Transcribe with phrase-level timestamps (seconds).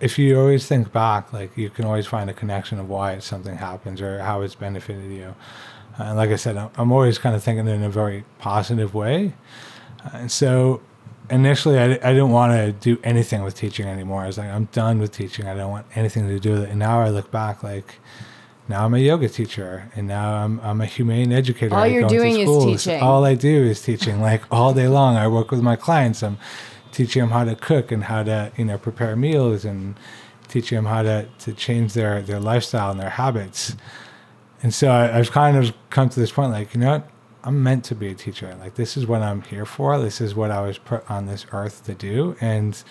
[0.00, 3.56] if you always think back, like you can always find a connection of why something
[3.56, 5.34] happens or how it's benefited you.
[5.98, 9.34] Uh, and like I said, I'm always kind of thinking in a very positive way.
[10.04, 10.80] Uh, and so
[11.28, 14.22] initially, I, I didn't want to do anything with teaching anymore.
[14.22, 15.46] I was like, I'm done with teaching.
[15.46, 16.70] I don't want anything to do with it.
[16.70, 17.96] And now I look back, like,
[18.68, 21.74] now I'm a yoga teacher, and now I'm I'm a humane educator.
[21.74, 23.02] All you're doing is teaching.
[23.02, 25.16] All I do is teaching, like all day long.
[25.16, 26.22] I work with my clients.
[26.22, 26.38] I'm
[26.92, 29.94] teaching them how to cook and how to you know prepare meals and
[30.48, 33.76] teaching them how to to change their their lifestyle and their habits.
[34.62, 37.10] And so I, I've kind of come to this point, like you know what,
[37.44, 38.54] I'm meant to be a teacher.
[38.60, 39.98] Like this is what I'm here for.
[39.98, 42.82] This is what I was put on this earth to do, and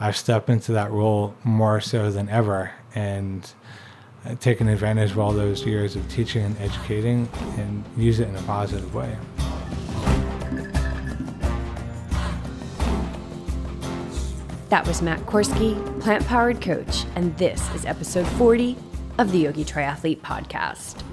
[0.00, 3.48] I've stepped into that role more so than ever, and
[4.40, 8.42] taken advantage of all those years of teaching and educating, and use it in a
[8.42, 9.16] positive way.
[14.68, 18.76] That was Matt Korsky, plant powered coach, and this is episode 40
[19.16, 21.04] of the Yogi Triathlete Podcast.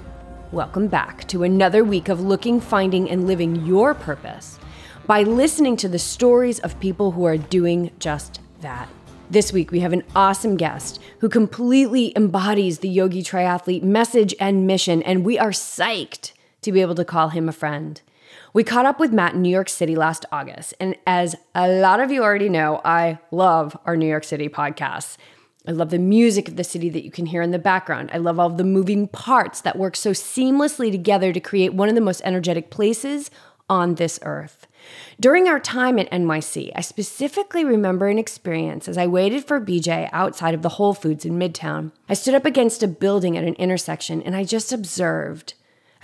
[0.50, 4.58] Welcome back to another week of looking, finding, and living your purpose
[5.06, 8.88] by listening to the stories of people who are doing just that.
[9.30, 14.66] This week, we have an awesome guest who completely embodies the Yogi Triathlete message and
[14.66, 18.02] mission, and we are psyched to be able to call him a friend.
[18.54, 20.74] We caught up with Matt in New York City last August.
[20.78, 25.16] And as a lot of you already know, I love our New York City podcasts.
[25.66, 28.10] I love the music of the city that you can hear in the background.
[28.12, 31.96] I love all the moving parts that work so seamlessly together to create one of
[31.96, 33.28] the most energetic places
[33.68, 34.68] on this earth.
[35.18, 40.08] During our time at NYC, I specifically remember an experience as I waited for BJ
[40.12, 41.90] outside of the Whole Foods in Midtown.
[42.08, 45.54] I stood up against a building at an intersection and I just observed.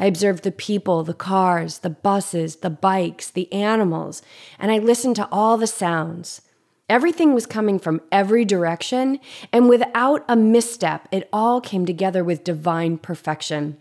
[0.00, 4.22] I observed the people, the cars, the buses, the bikes, the animals,
[4.58, 6.40] and I listened to all the sounds.
[6.88, 9.20] Everything was coming from every direction,
[9.52, 13.76] and without a misstep, it all came together with divine perfection.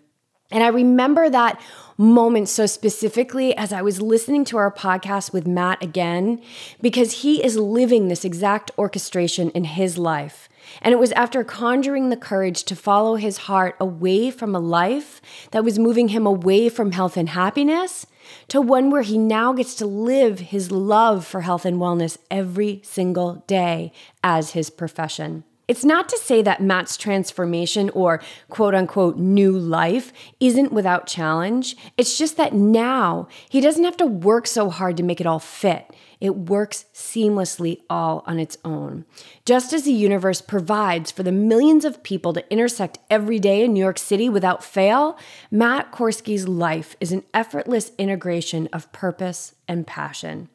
[0.52, 1.61] And I remember that
[1.98, 6.42] moment so specifically as I was listening to our podcast with Matt again,
[6.82, 10.48] because he is living this exact orchestration in his life.
[10.82, 15.22] And it was after conjuring the courage to follow his heart away from a life
[15.52, 18.06] that was moving him away from health and happiness
[18.50, 22.82] to one where he now gets to live his love for health and wellness every
[22.84, 23.92] single day
[24.23, 25.44] as his profession.
[25.69, 31.77] It's not to say that Matt's transformation or quote unquote new life isn't without challenge.
[31.95, 35.37] It's just that now he doesn't have to work so hard to make it all
[35.37, 35.95] fit.
[36.19, 39.05] It works seamlessly all on its own.
[39.45, 43.73] Just as the universe provides for the millions of people to intersect every day in
[43.73, 45.19] New York City without fail,
[45.51, 50.49] Matt Korsky's life is an effortless integration of purpose and passion.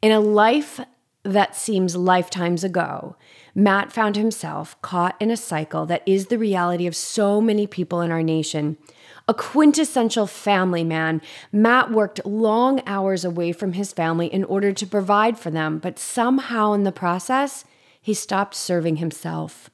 [0.00, 0.78] In a life
[1.24, 3.16] that seems lifetimes ago,
[3.54, 8.00] Matt found himself caught in a cycle that is the reality of so many people
[8.00, 8.78] in our nation.
[9.28, 11.20] A quintessential family man,
[11.52, 15.98] Matt worked long hours away from his family in order to provide for them, but
[15.98, 17.64] somehow in the process,
[18.00, 19.70] he stopped serving himself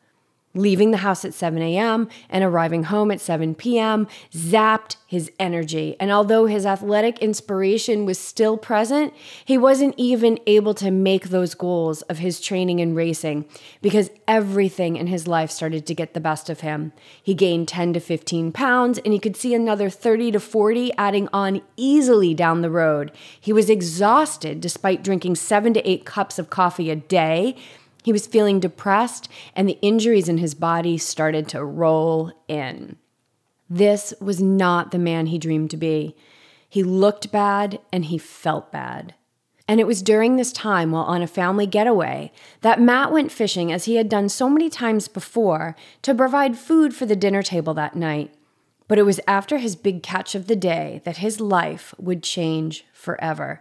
[0.59, 2.09] leaving the house at 7 a.m.
[2.29, 4.07] and arriving home at 7 p.m.
[4.33, 5.97] zapped his energy.
[5.99, 9.15] And although his athletic inspiration was still present,
[9.45, 13.47] he wasn't even able to make those goals of his training and racing
[13.81, 16.93] because everything in his life started to get the best of him.
[17.23, 21.29] He gained 10 to 15 pounds and he could see another 30 to 40 adding
[21.33, 23.13] on easily down the road.
[23.41, 27.57] He was exhausted despite drinking seven to eight cups of coffee a day
[28.09, 32.97] he was feeling depressed, and the injuries in his body started to roll in.
[33.69, 36.17] This was not the man he dreamed to be.
[36.71, 39.13] He looked bad and he felt bad.
[39.69, 42.33] And it was during this time, while on a family getaway,
[42.63, 46.95] that Matt went fishing as he had done so many times before to provide food
[46.95, 48.33] for the dinner table that night.
[48.87, 52.87] But it was after his big catch of the day that his life would change
[52.91, 53.61] forever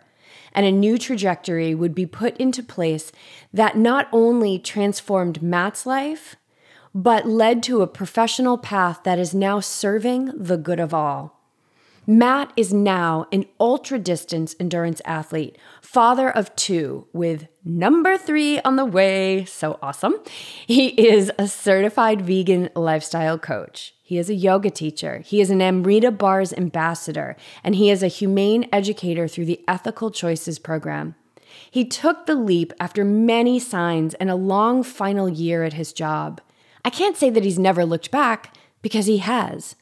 [0.57, 3.11] and a new trajectory would be put into place
[3.53, 6.35] that not only transformed Matt's life,
[6.95, 11.39] but led to a professional path that is now serving the good of all.
[12.07, 18.77] Matt is now an ultra distance endurance athlete, father of two, with number three on
[18.77, 19.45] the way.
[19.45, 20.15] So awesome.
[20.65, 23.93] He is a certified vegan lifestyle coach.
[24.07, 25.21] He is a yoga teacher.
[25.25, 30.11] He is an Amrita Bars ambassador, and he is a humane educator through the Ethical
[30.11, 31.15] Choices program.
[31.69, 36.39] He took the leap after many signs and a long final year at his job.
[36.85, 39.75] I can't say that he's never looked back because he has.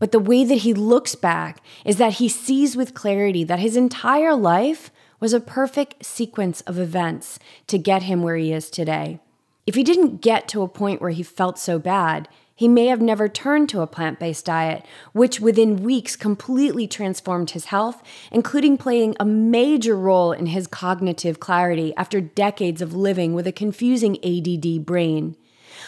[0.00, 3.76] But the way that he looks back is that he sees with clarity that his
[3.76, 4.90] entire life
[5.20, 7.38] was a perfect sequence of events
[7.68, 9.20] to get him where he is today.
[9.68, 12.28] If he didn't get to a point where he felt so bad,
[12.58, 17.50] he may have never turned to a plant based diet, which within weeks completely transformed
[17.50, 18.02] his health,
[18.32, 23.52] including playing a major role in his cognitive clarity after decades of living with a
[23.52, 25.36] confusing ADD brain.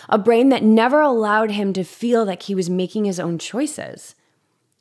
[0.08, 4.14] A brain that never allowed him to feel like he was making his own choices.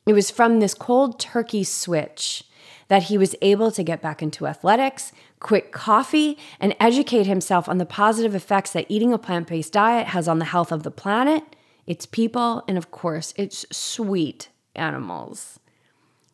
[0.06, 2.44] It was from this cold turkey switch
[2.86, 5.10] that he was able to get back into athletics,
[5.40, 10.06] quit coffee, and educate himself on the positive effects that eating a plant based diet
[10.06, 11.42] has on the health of the planet
[11.90, 15.58] its people, and of course, its sweet animals.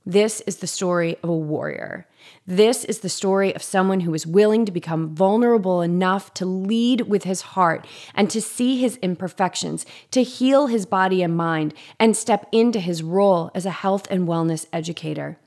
[0.04, 2.06] This is the story of a warrior.
[2.46, 7.08] This is the story of someone who is willing to become vulnerable enough to lead
[7.08, 12.14] with his heart and to see his imperfections, to heal his body and mind, and
[12.14, 15.38] step into his role as a health and wellness educator.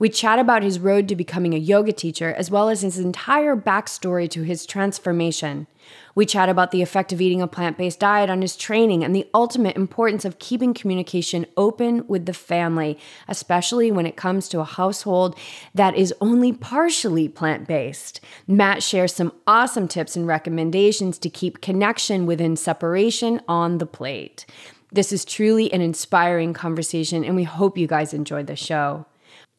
[0.00, 3.54] We chat about his road to becoming a yoga teacher, as well as his entire
[3.54, 5.66] backstory to his transformation.
[6.14, 9.14] We chat about the effect of eating a plant based diet on his training and
[9.14, 12.98] the ultimate importance of keeping communication open with the family,
[13.28, 15.36] especially when it comes to a household
[15.74, 18.22] that is only partially plant based.
[18.46, 24.46] Matt shares some awesome tips and recommendations to keep connection within separation on the plate.
[24.90, 29.04] This is truly an inspiring conversation, and we hope you guys enjoy the show.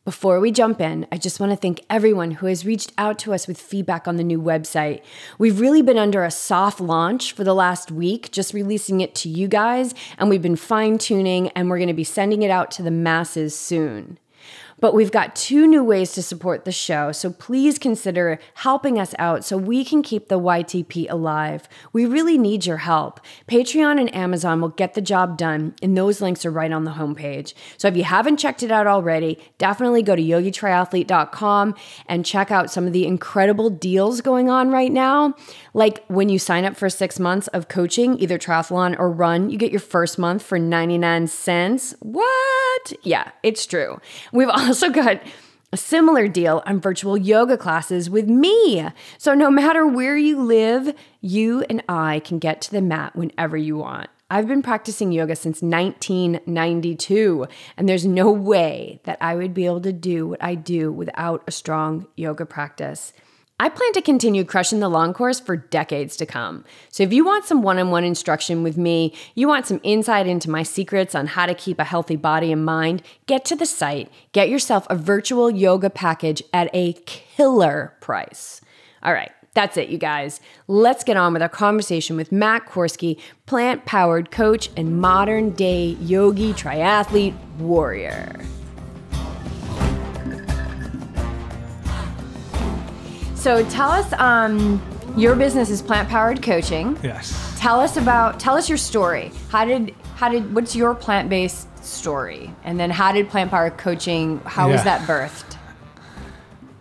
[0.03, 3.35] Before we jump in, I just want to thank everyone who has reached out to
[3.35, 5.03] us with feedback on the new website.
[5.37, 9.29] We've really been under a soft launch for the last week, just releasing it to
[9.29, 12.71] you guys, and we've been fine tuning, and we're going to be sending it out
[12.71, 14.17] to the masses soon.
[14.81, 19.15] But we've got two new ways to support the show, so please consider helping us
[19.17, 21.69] out so we can keep the YTP alive.
[21.93, 23.21] We really need your help.
[23.47, 26.91] Patreon and Amazon will get the job done, and those links are right on the
[26.91, 27.53] homepage.
[27.77, 31.75] So if you haven't checked it out already, definitely go to yogitriathlete.com
[32.07, 35.35] and check out some of the incredible deals going on right now.
[35.73, 39.57] Like when you sign up for six months of coaching, either triathlon or run, you
[39.57, 41.95] get your first month for 99 cents.
[41.99, 42.93] What?
[43.03, 44.01] Yeah, it's true.
[44.33, 45.21] We've also got
[45.73, 48.85] a similar deal on virtual yoga classes with me.
[49.17, 53.55] So, no matter where you live, you and I can get to the mat whenever
[53.55, 54.09] you want.
[54.29, 57.47] I've been practicing yoga since 1992,
[57.77, 61.43] and there's no way that I would be able to do what I do without
[61.47, 63.11] a strong yoga practice.
[63.61, 66.65] I plan to continue crushing the long course for decades to come.
[66.89, 70.25] So if you want some one on one instruction with me, you want some insight
[70.25, 73.67] into my secrets on how to keep a healthy body and mind, get to the
[73.67, 78.61] site, get yourself a virtual yoga package at a killer price.
[79.03, 79.31] All right.
[79.53, 80.41] That's it, you guys.
[80.67, 85.97] Let's get on with our conversation with Matt Korsky, plant powered coach and modern day
[85.99, 88.39] yogi triathlete warrior.
[93.41, 94.79] So tell us, um,
[95.17, 96.95] your business is plant powered coaching.
[97.01, 97.55] Yes.
[97.57, 99.31] Tell us about tell us your story.
[99.49, 102.53] How did how did what's your plant based story?
[102.63, 104.41] And then how did plant powered coaching?
[104.45, 104.73] How yeah.
[104.73, 105.57] was that birthed?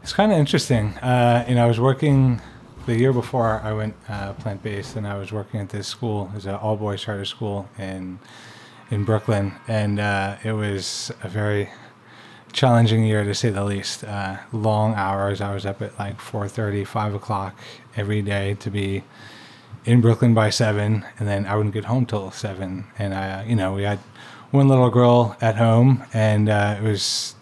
[0.03, 0.89] It's kind of interesting.
[0.99, 2.43] Uh, you know, I was working
[2.85, 6.29] the year before I went uh, plant based, and I was working at this school.
[6.31, 8.19] It was an all boys charter school in
[8.91, 11.71] in Brooklyn, and uh, it was a very
[12.53, 14.05] challenging year to say the least.
[14.05, 15.41] Uh, long hours.
[15.41, 17.59] I was up at like 4:30, 5 o'clock
[17.97, 19.05] every day to be
[19.85, 22.87] in Brooklyn by seven, and then I wouldn't get home till seven.
[22.99, 23.99] And I, you know, we had
[24.51, 27.35] one little girl at home, and uh, it was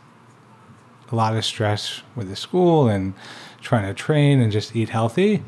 [1.10, 3.14] a lot of stress with the school and
[3.60, 5.42] trying to train and just eat healthy.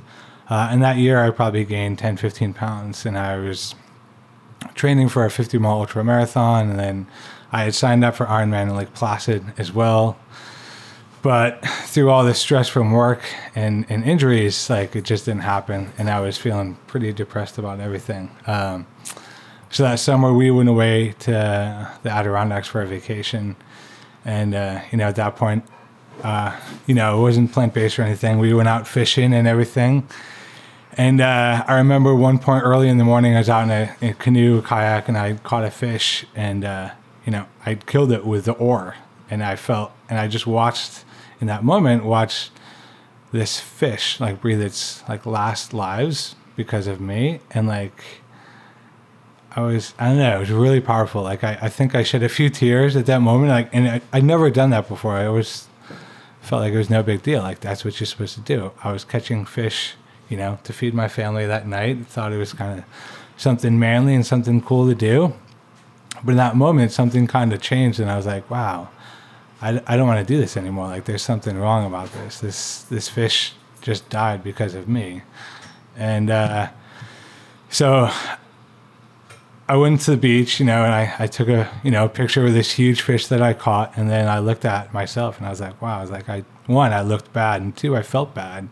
[0.49, 3.75] Uh, and that year, I probably gained 10, 15 pounds, and I was
[4.75, 7.06] training for a 50 mile ultra marathon, and then
[7.52, 10.19] I had signed up for Ironman in Lake Placid as well.
[11.23, 13.21] But through all the stress from work
[13.54, 15.92] and, and injuries, like it just didn't happen.
[15.99, 18.30] And I was feeling pretty depressed about everything.
[18.47, 18.87] Um,
[19.71, 21.30] so that summer, we went away to
[22.02, 23.57] the Adirondacks for a vacation.
[24.25, 25.64] And, uh, you know, at that point,
[26.23, 28.38] uh, you know, it wasn't plant based or anything.
[28.38, 30.09] We went out fishing and everything.
[30.97, 33.97] And uh, I remember one point early in the morning, I was out in a,
[34.00, 36.26] in a canoe, kayak, and I caught a fish.
[36.35, 36.90] And uh,
[37.24, 38.96] you know, I killed it with the oar,
[39.30, 41.04] and I felt, and I just watched
[41.40, 42.52] in that moment, watched
[43.32, 48.02] this fish like breathe its like last lives because of me, and like
[49.52, 51.22] I was, I don't know, it was really powerful.
[51.22, 54.00] Like I, I think I shed a few tears at that moment, like, and I,
[54.12, 55.14] I'd never done that before.
[55.14, 55.68] I always
[56.40, 57.42] felt like it was no big deal.
[57.42, 58.72] Like that's what you're supposed to do.
[58.82, 59.94] I was catching fish,
[60.28, 62.06] you know, to feed my family that night.
[62.06, 62.84] Thought it was kind of
[63.36, 65.34] something manly and something cool to do.
[66.24, 68.88] But in that moment, something kind of changed, and I was like, wow,
[69.60, 70.86] I, I don't want to do this anymore.
[70.86, 72.40] Like, there's something wrong about this.
[72.40, 75.22] This this fish just died because of me,
[75.96, 76.68] and uh,
[77.68, 78.10] so
[79.70, 82.42] I went to the beach, you know, and I, I took a you know picture
[82.42, 85.50] with this huge fish that I caught, and then I looked at myself and I
[85.50, 88.34] was like, wow, I was like, I one, I looked bad, and two, I felt
[88.34, 88.68] bad.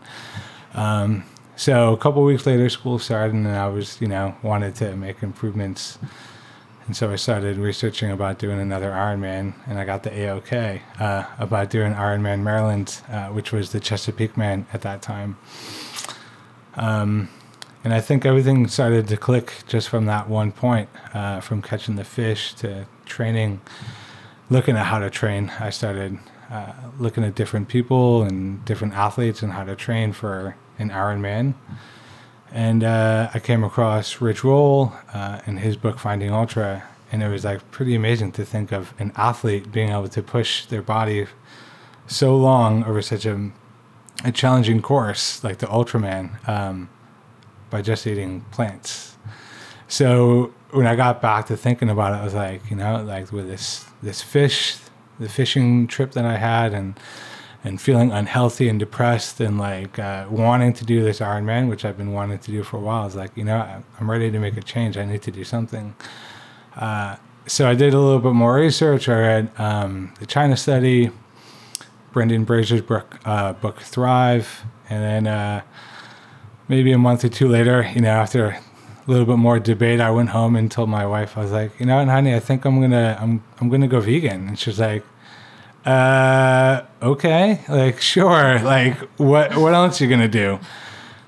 [0.73, 1.23] Um,
[1.55, 5.23] so a couple weeks later, school started, and I was you know wanted to make
[5.23, 5.99] improvements,
[6.89, 11.23] and so I started researching about doing another Ironman, and I got the AOK uh,
[11.37, 15.37] about doing Ironman Maryland, uh, which was the Chesapeake Man at that time.
[16.73, 17.29] Um,
[17.83, 21.95] and I think everything started to click just from that one point, uh, from catching
[21.95, 23.61] the fish to training,
[24.49, 25.51] looking at how to train.
[25.59, 26.17] I started
[26.49, 31.53] uh, looking at different people and different athletes and how to train for an Ironman.
[32.51, 37.29] And uh, I came across Rich Roll uh, in his book Finding Ultra, and it
[37.29, 41.27] was like pretty amazing to think of an athlete being able to push their body
[42.07, 43.51] so long over such a,
[44.23, 46.47] a challenging course like the Ultraman.
[46.47, 46.89] Um,
[47.69, 49.17] by just eating plants.
[49.87, 53.31] So when I got back to thinking about it, I was like, you know, like
[53.31, 54.77] with this this fish,
[55.19, 56.99] the fishing trip that I had, and
[57.63, 61.97] and feeling unhealthy and depressed, and like uh, wanting to do this Ironman, which I've
[61.97, 63.01] been wanting to do for a while.
[63.01, 64.97] I was like, you know, I'm ready to make a change.
[64.97, 65.95] I need to do something.
[66.75, 69.09] Uh, so I did a little bit more research.
[69.09, 71.11] I read um, the China study,
[72.13, 75.61] Brendan Brazier's book, uh, book Thrive, and then uh,
[76.67, 78.61] maybe a month or two later, you know, after a
[79.07, 81.85] little bit more debate, I went home and told my wife, I was like, you
[81.85, 84.47] know, honey, I think I'm gonna, I'm, I'm gonna go vegan.
[84.47, 85.03] And she's like,
[85.89, 90.59] uh, okay, like sure, like what, what else are you gonna do?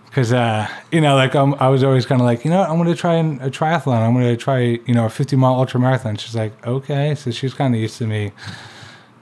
[0.06, 2.77] Because uh, you know, like I'm, I was always kind of like, you know, I'm
[2.77, 3.98] gonna try a triathlon.
[3.98, 6.15] I'm gonna try, you know, a 50 mile ultra marathon.
[6.15, 8.34] She's like, okay, so she's kind of used to me,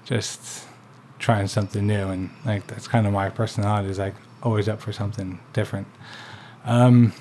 [0.04, 0.66] just
[1.20, 3.90] trying something new, and like that's kind of my personality.
[3.90, 5.88] Is like always up for something different.
[6.66, 7.14] Um,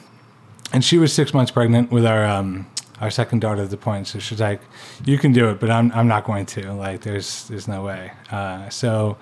[0.72, 2.66] and she was six months pregnant with our um,
[3.00, 4.06] our second daughter at the point.
[4.06, 4.60] So she's like,
[5.04, 6.72] "You can do it, but I'm I'm not going to.
[6.72, 9.16] Like, there's there's no way." Uh, so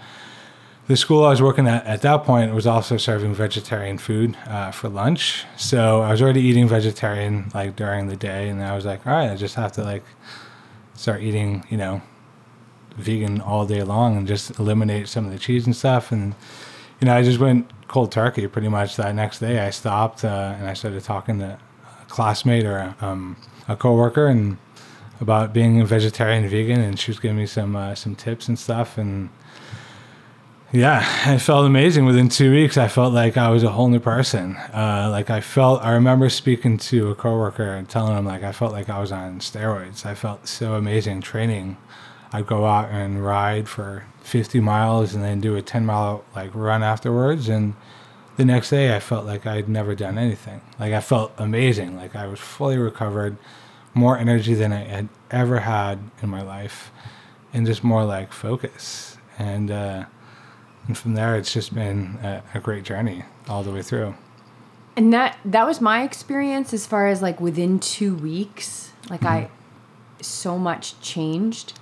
[0.86, 4.70] the school I was working at at that point was also serving vegetarian food uh,
[4.70, 5.44] for lunch.
[5.56, 9.12] So I was already eating vegetarian like during the day, and I was like, "All
[9.12, 10.04] right, I just have to like
[10.94, 12.02] start eating, you know,
[12.96, 16.34] vegan all day long and just eliminate some of the cheese and stuff." And
[17.00, 19.60] you know, I just went cold turkey pretty much that next day.
[19.60, 21.58] I stopped uh, and I started talking to
[22.02, 23.36] a classmate or um,
[23.68, 24.58] a coworker and
[25.20, 28.48] about being a vegetarian and vegan, and she was giving me some uh, some tips
[28.48, 28.98] and stuff.
[28.98, 29.30] And
[30.72, 32.04] yeah, it felt amazing.
[32.04, 34.56] Within two weeks, I felt like I was a whole new person.
[34.56, 38.52] Uh, like I felt, I remember speaking to a coworker and telling him like I
[38.52, 40.04] felt like I was on steroids.
[40.04, 41.76] I felt so amazing training.
[42.32, 46.50] I'd go out and ride for 50 miles and then do a 10 mile like
[46.54, 47.74] run afterwards and
[48.36, 50.60] the next day I felt like I'd never done anything.
[50.78, 51.96] Like I felt amazing.
[51.96, 53.36] Like I was fully recovered,
[53.94, 56.90] more energy than I had ever had in my life,
[57.52, 59.16] and just more like focus.
[59.38, 60.04] And uh,
[60.86, 64.14] and from there, it's just been a, a great journey all the way through.
[64.96, 69.46] And that that was my experience as far as like within two weeks, like mm-hmm.
[69.46, 69.50] I
[70.22, 71.74] so much changed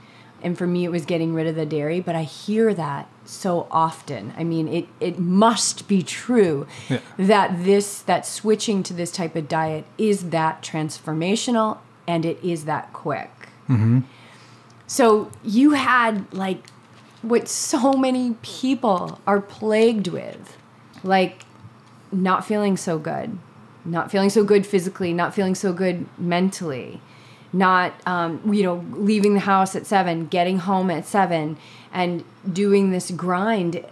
[0.44, 3.66] and for me it was getting rid of the dairy but i hear that so
[3.70, 7.00] often i mean it it must be true yeah.
[7.16, 12.66] that this that switching to this type of diet is that transformational and it is
[12.66, 14.00] that quick mm-hmm.
[14.86, 16.68] so you had like
[17.22, 20.58] what so many people are plagued with
[21.02, 21.44] like
[22.12, 23.38] not feeling so good
[23.86, 27.00] not feeling so good physically not feeling so good mentally
[27.54, 31.56] not um, you know leaving the house at seven getting home at seven
[31.92, 33.84] and doing this grind.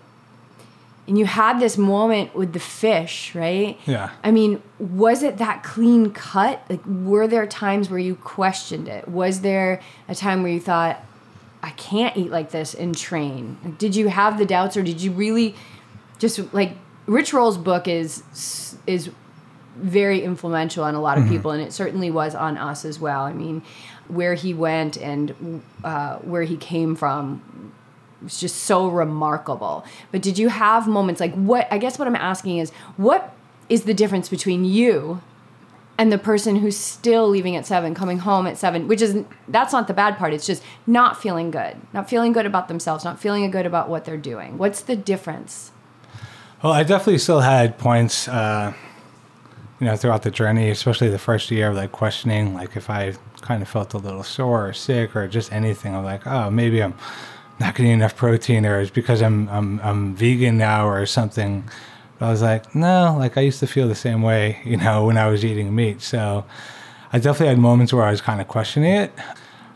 [1.09, 3.79] And you had this moment with the fish right?
[3.87, 4.11] Yeah.
[4.23, 6.63] I mean was it that clean cut?
[6.69, 9.09] Like were there times where you questioned it?
[9.09, 11.03] Was there a time where you thought
[11.63, 15.01] i can't eat like this and train like, did you have the doubts or did
[15.01, 15.55] you really
[16.19, 16.73] just like
[17.07, 18.23] rich roll's book is
[18.87, 19.11] is
[19.77, 21.35] very influential on a lot of mm-hmm.
[21.35, 23.23] people, and it certainly was on us as well.
[23.23, 23.63] I mean,
[24.09, 27.73] where he went and uh, where he came from
[28.23, 29.85] was just so remarkable.
[30.11, 31.69] But did you have moments like what?
[31.71, 33.35] I guess what I'm asking is what
[33.69, 35.23] is the difference between you
[35.99, 39.73] and the person who's still leaving at seven, coming home at seven, which is that's
[39.73, 40.35] not the bad part.
[40.35, 44.05] It's just not feeling good, not feeling good about themselves, not feeling good about what
[44.05, 44.59] they're doing.
[44.59, 45.73] What's the difference?
[46.63, 48.29] Well, I definitely still had points.
[48.29, 48.75] Uh
[49.83, 53.15] you know, throughout the journey, especially the first year, of like questioning, like if I
[53.41, 56.81] kind of felt a little sore or sick or just anything, I'm like, oh, maybe
[56.81, 56.95] I'm
[57.59, 61.65] not getting enough protein, or it's because I'm I'm I'm vegan now or something.
[62.21, 65.05] But I was like, no, like I used to feel the same way, you know,
[65.05, 66.01] when I was eating meat.
[66.01, 66.45] So
[67.13, 69.13] I definitely had moments where I was kind of questioning it.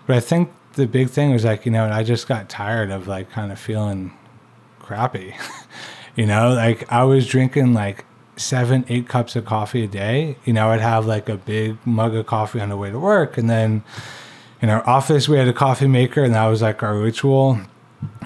[0.06, 3.08] But I think the big thing was like, you know, I just got tired of
[3.08, 4.12] like kind of feeling
[4.78, 5.34] crappy.
[6.14, 8.04] you know, like I was drinking like
[8.36, 10.36] seven, eight cups of coffee a day.
[10.44, 13.38] You know, I'd have like a big mug of coffee on the way to work.
[13.38, 13.82] And then
[14.62, 17.60] in our office, we had a coffee maker, and that was like our ritual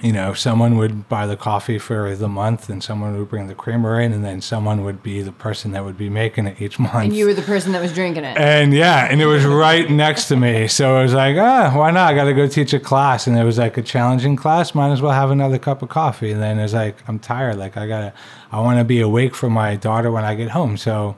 [0.03, 3.55] you know, someone would buy the coffee for the month and someone would bring the
[3.55, 6.79] creamer in and then someone would be the person that would be making it each
[6.79, 6.95] month.
[6.95, 8.37] And you were the person that was drinking it.
[8.37, 10.69] And yeah, and it was right next to me.
[10.69, 12.13] So I was like, ah, why not?
[12.13, 13.27] I got to go teach a class.
[13.27, 14.75] And it was like a challenging class.
[14.75, 16.33] Might as well have another cup of coffee.
[16.33, 17.57] And then it was like, I'm tired.
[17.57, 18.13] Like I got to,
[18.53, 20.77] I want to be awake for my daughter when I get home.
[20.77, 21.17] So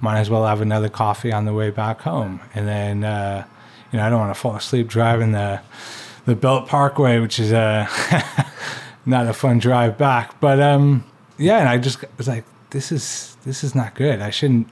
[0.00, 2.40] might as well have another coffee on the way back home.
[2.54, 3.46] And then, uh,
[3.92, 5.60] you know, I don't want to fall asleep driving the,
[6.24, 7.88] the Belt Parkway, which is a
[9.06, 10.40] not a fun drive back.
[10.40, 11.04] But um,
[11.38, 14.20] yeah, and I just was like, this is this is not good.
[14.20, 14.68] I shouldn't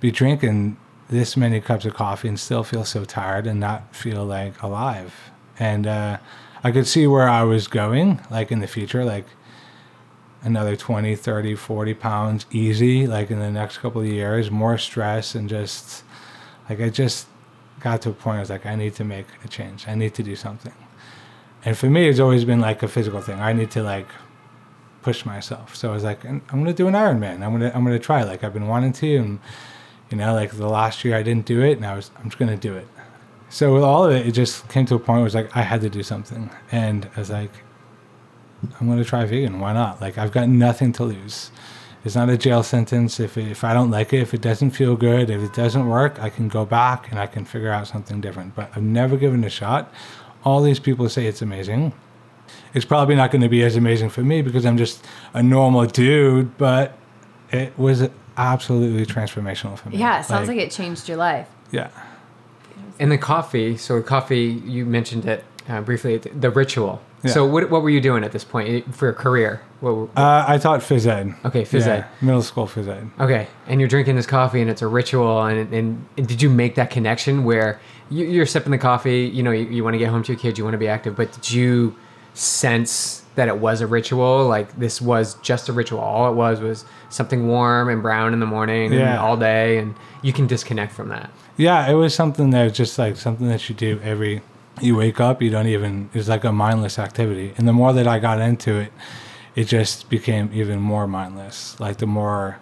[0.00, 0.76] be drinking
[1.08, 5.14] this many cups of coffee and still feel so tired and not feel like alive.
[5.58, 6.18] And uh,
[6.62, 9.26] I could see where I was going, like in the future, like
[10.42, 15.34] another 20, 30, 40 pounds easy, like in the next couple of years, more stress
[15.34, 16.04] and just
[16.68, 17.26] like I just
[17.80, 19.88] got to a point I was like, I need to make a change.
[19.88, 20.74] I need to do something.
[21.64, 23.40] And for me, it's always been like a physical thing.
[23.40, 24.08] I need to like
[25.02, 25.74] push myself.
[25.76, 27.42] So I was like, I'm gonna do an Ironman.
[27.42, 28.22] I'm gonna I'm gonna try.
[28.22, 29.38] Like I've been wanting to, and
[30.10, 32.38] you know, like the last year I didn't do it, and I was I'm just
[32.38, 32.88] gonna do it.
[33.48, 35.56] So with all of it, it just came to a point where it was like
[35.56, 37.52] I had to do something, and I was like,
[38.78, 39.60] I'm gonna try vegan.
[39.60, 40.00] Why not?
[40.00, 41.50] Like I've got nothing to lose.
[42.04, 43.20] It's not a jail sentence.
[43.20, 46.18] If, if I don't like it, if it doesn't feel good, if it doesn't work,
[46.18, 48.54] I can go back and I can figure out something different.
[48.54, 49.92] But I've never given it a shot.
[50.44, 51.92] All these people say it's amazing.
[52.72, 55.04] It's probably not going to be as amazing for me because I'm just
[55.34, 56.96] a normal dude, but
[57.52, 59.98] it was absolutely transformational for me.
[59.98, 61.48] Yeah, it sounds like, like it changed your life.
[61.70, 61.90] Yeah.
[62.98, 67.02] And the coffee, so coffee, you mentioned it uh, briefly, the ritual.
[67.22, 67.32] Yeah.
[67.32, 69.62] So what, what were you doing at this point for your career?
[69.80, 70.08] What, what?
[70.16, 71.34] Uh, I taught phys ed.
[71.44, 72.06] Okay, phys ed.
[72.22, 73.10] Middle school phys ed.
[73.20, 75.42] Okay, and you're drinking this coffee and it's a ritual.
[75.42, 77.80] And, and, and did you make that connection where
[78.10, 80.40] you, are sipping the coffee, you know, you, you want to get home to your
[80.40, 81.94] kids, you want to be active, but did you
[82.34, 84.46] sense that it was a ritual?
[84.46, 86.00] Like this was just a ritual.
[86.00, 89.10] All it was was something warm and brown in the morning yeah.
[89.10, 89.78] and all day.
[89.78, 91.30] And you can disconnect from that.
[91.56, 94.42] Yeah, it was something that was just like something that you do every
[94.82, 97.54] you wake up, you don't even, it's like a mindless activity.
[97.56, 98.92] And the more that I got into it,
[99.54, 101.78] it just became even more mindless.
[101.80, 102.58] Like the more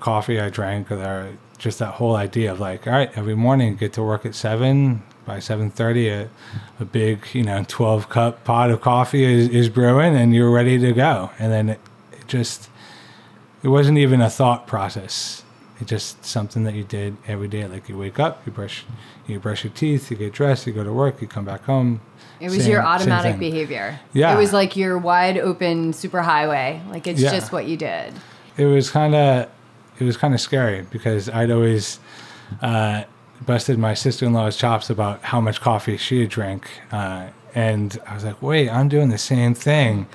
[0.00, 3.92] coffee I drank, or just that whole idea of like, all right, every morning get
[3.94, 5.02] to work at seven.
[5.24, 6.30] By seven thirty, a,
[6.78, 10.78] a big you know twelve cup pot of coffee is, is brewing, and you're ready
[10.78, 11.32] to go.
[11.40, 11.80] And then it,
[12.12, 12.70] it just
[13.64, 15.42] it wasn't even a thought process.
[15.78, 17.66] It's just something that you did every day.
[17.66, 18.84] Like you wake up, you brush,
[19.26, 22.00] you brush your teeth, you get dressed, you go to work, you come back home.
[22.40, 24.00] It was same, your automatic behavior.
[24.12, 24.34] Yeah.
[24.34, 26.80] It was like your wide open super highway.
[26.88, 27.30] Like it's yeah.
[27.30, 28.14] just what you did.
[28.56, 29.50] It was kind of,
[29.98, 32.00] it was kind of scary because I'd always
[32.62, 33.04] uh,
[33.44, 38.24] busted my sister-in-law's chops about how much coffee she had drank, uh, and I was
[38.24, 40.06] like, wait, I'm doing the same thing.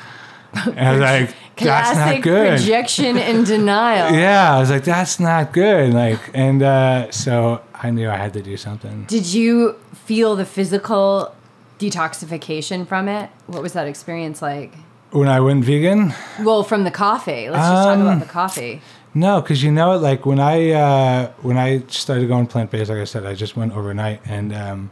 [0.65, 2.59] And I was like, that's not good.
[2.59, 4.13] Rejection and denial.
[4.17, 5.93] yeah, I was like, that's not good.
[5.93, 9.05] Like, and uh, so I knew I had to do something.
[9.05, 11.33] Did you feel the physical
[11.79, 13.29] detoxification from it?
[13.47, 14.73] What was that experience like?
[15.11, 16.13] When I went vegan?
[16.41, 17.49] Well, from the coffee.
[17.49, 18.81] Let's just um, talk about um, the coffee.
[19.13, 22.89] No, because you know, it like when I uh, when I started going plant based,
[22.89, 24.91] like I said, I just went overnight, and um,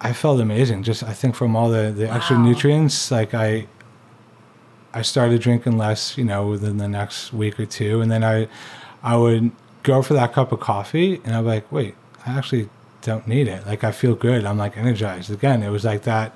[0.00, 0.82] I felt amazing.
[0.82, 2.16] Just I think from all the the wow.
[2.16, 3.66] extra nutrients, like I
[4.96, 8.48] I started drinking less, you know, within the next week or two, and then I
[9.02, 9.50] I would
[9.82, 12.70] go for that cup of coffee, and I'm like, wait, I actually
[13.02, 13.66] don't need it.
[13.66, 14.46] Like I feel good.
[14.46, 15.30] I'm like energized.
[15.30, 16.34] Again, it was like that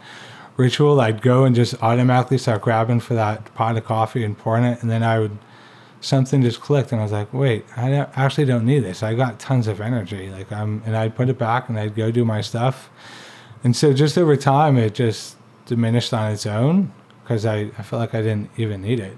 [0.58, 1.00] ritual.
[1.00, 4.82] I'd go and just automatically start grabbing for that pot of coffee and pouring it,
[4.82, 5.38] and then I would
[6.02, 9.02] something just clicked, and I was like, wait, I actually don't need this.
[9.02, 10.28] I got tons of energy.
[10.28, 12.90] Like I'm, and I'd put it back, and I'd go do my stuff,
[13.64, 16.92] and so just over time, it just diminished on its own
[17.30, 19.16] because I, I felt like I didn't even need it.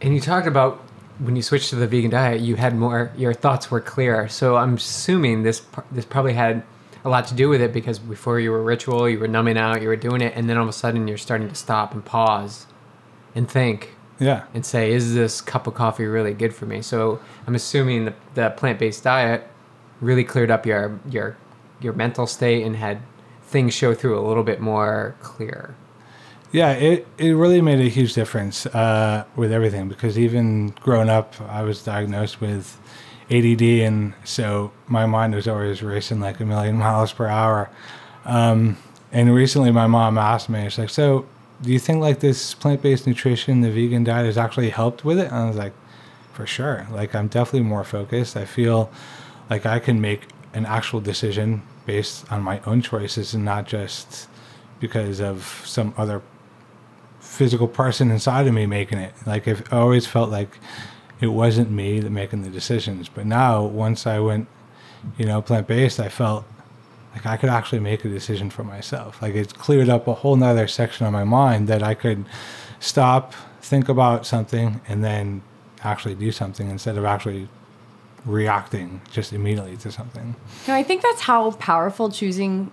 [0.00, 0.78] And you talked about
[1.18, 3.12] when you switched to the vegan diet, you had more.
[3.18, 4.28] Your thoughts were clearer.
[4.28, 6.62] So I'm assuming this this probably had
[7.04, 9.82] a lot to do with it because before you were ritual, you were numbing out,
[9.82, 12.02] you were doing it, and then all of a sudden you're starting to stop and
[12.02, 12.66] pause,
[13.34, 13.90] and think.
[14.18, 14.44] Yeah.
[14.54, 16.80] And say, is this cup of coffee really good for me?
[16.80, 19.46] So I'm assuming the, the plant based diet
[20.00, 21.36] really cleared up your your
[21.78, 23.02] your mental state and had
[23.42, 25.74] things show through a little bit more clear.
[26.52, 31.40] Yeah, it, it really made a huge difference uh, with everything because even growing up,
[31.40, 32.78] I was diagnosed with
[33.30, 37.70] ADD, and so my mind was always racing like a million miles per hour.
[38.26, 38.76] Um,
[39.12, 41.24] and recently, my mom asked me, she's like, "So,
[41.62, 45.28] do you think like this plant-based nutrition, the vegan diet, has actually helped with it?"
[45.28, 45.72] And I was like,
[46.34, 46.86] "For sure.
[46.90, 48.36] Like, I'm definitely more focused.
[48.36, 48.90] I feel
[49.48, 54.28] like I can make an actual decision based on my own choices and not just."
[54.80, 56.20] because of some other
[57.32, 59.14] physical person inside of me making it.
[59.26, 60.58] Like I always felt like
[61.18, 63.08] it wasn't me that making the decisions.
[63.08, 64.48] But now once I went,
[65.16, 66.44] you know, plant based, I felt
[67.14, 69.22] like I could actually make a decision for myself.
[69.22, 72.26] Like it's cleared up a whole nother section of my mind that I could
[72.80, 75.40] stop, think about something, and then
[75.82, 77.48] actually do something instead of actually
[78.26, 80.36] reacting just immediately to something.
[80.68, 82.70] No, I think that's how powerful choosing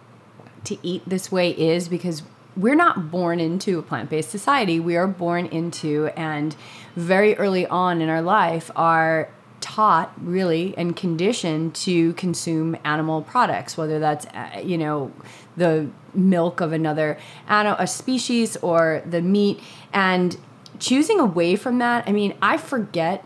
[0.66, 2.24] to eat this way is because
[2.58, 4.80] we're not born into a plant based society.
[4.80, 6.56] We are born into, and
[6.96, 9.30] very early on in our life, are
[9.62, 15.12] taught really and conditioned to consume animal products, whether that's, uh, you know,
[15.58, 19.60] the milk of another animal, a species or the meat.
[19.94, 20.38] And
[20.80, 23.24] choosing away from that, I mean, I forget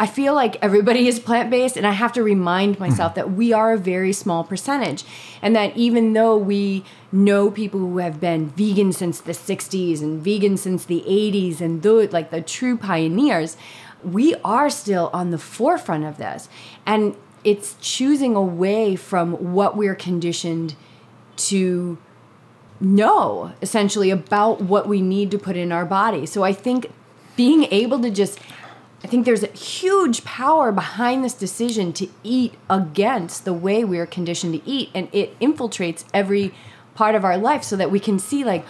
[0.00, 2.84] I feel like everybody is plant based, and I have to remind mm-hmm.
[2.84, 5.04] myself that we are a very small percentage.
[5.42, 10.22] And that even though we know people who have been vegan since the 60s and
[10.22, 13.56] vegan since the 80s and the, like the true pioneers,
[14.04, 16.48] we are still on the forefront of this.
[16.86, 20.76] And it's choosing away from what we're conditioned
[21.36, 21.98] to
[22.80, 26.26] know essentially about what we need to put in our body.
[26.26, 26.90] So I think
[27.36, 28.38] being able to just
[29.02, 33.98] I think there's a huge power behind this decision to eat against the way we
[33.98, 36.52] are conditioned to eat, and it infiltrates every
[36.94, 38.64] part of our life so that we can see, like,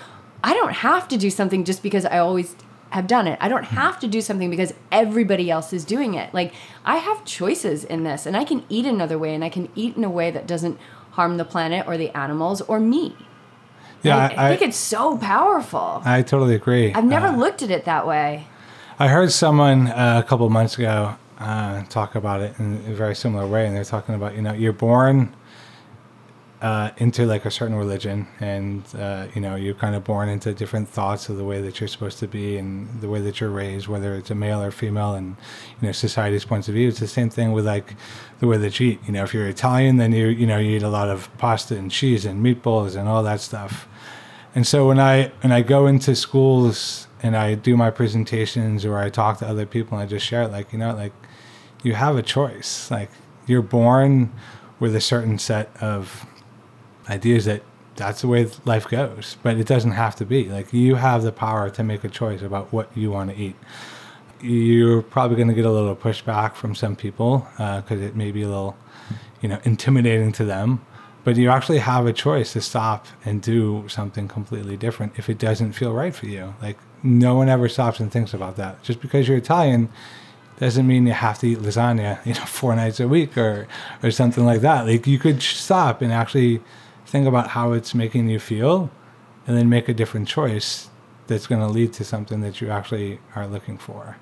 [0.45, 2.57] I don't have to do something just because I always
[2.91, 3.39] have done it.
[3.41, 3.77] I don't hmm.
[3.77, 6.33] have to do something because everybody else is doing it.
[6.35, 6.53] Like,
[6.85, 9.97] I have choices in this, and I can eat another way, and I can eat
[9.97, 10.79] in a way that doesn't
[11.13, 13.17] harm the planet or the animals or me.
[14.03, 16.03] Yeah, I, I, I think it's so powerful.
[16.05, 16.93] I totally agree.
[16.95, 18.47] I've never uh, looked at it that way.
[19.01, 23.15] I heard someone uh, a couple months ago uh, talk about it in a very
[23.15, 25.37] similar way, and they're talking about you know you're born
[26.61, 30.53] uh, into like a certain religion, and uh, you know you're kind of born into
[30.53, 33.51] different thoughts of the way that you're supposed to be and the way that you're
[33.51, 35.37] raised, whether it's a male or female, and
[35.81, 36.89] you know society's points of view.
[36.89, 37.95] It's the same thing with like
[38.41, 39.01] the way that you eat.
[39.07, 41.79] You know, if you're Italian, then you you know you eat a lot of pasta
[41.79, 43.88] and cheese and meatballs and all that stuff.
[44.59, 48.99] And so when I when I go into schools and I do my presentations or
[48.99, 51.13] I talk to other people and I just share it, like, you know, like
[51.85, 52.91] you have a choice.
[52.91, 53.09] Like
[53.47, 54.33] you're born
[54.81, 56.27] with a certain set of
[57.09, 57.63] ideas that
[57.95, 60.49] that's the way life goes, but it doesn't have to be.
[60.49, 63.55] Like you have the power to make a choice about what you want to eat.
[64.41, 68.33] You're probably going to get a little pushback from some people because uh, it may
[68.33, 68.77] be a little,
[69.41, 70.85] you know, intimidating to them
[71.25, 75.39] but you actually have a choice to stop and do something completely different if it
[75.39, 76.55] doesn't feel right for you.
[76.63, 78.83] Like no one ever stops and thinks about that.
[78.83, 79.89] Just because you're Italian
[80.59, 83.67] doesn't mean you have to eat lasagna, you know, four nights a week or
[84.03, 84.87] or something like that.
[84.87, 86.61] Like you could stop and actually
[87.07, 88.91] think about how it's making you feel
[89.47, 90.91] and then make a different choice
[91.27, 94.17] that's going to lead to something that you actually are looking for.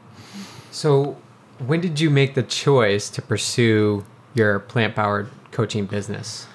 [0.71, 1.17] So,
[1.59, 4.05] when did you make the choice to pursue
[4.35, 6.47] your plant-powered coaching business?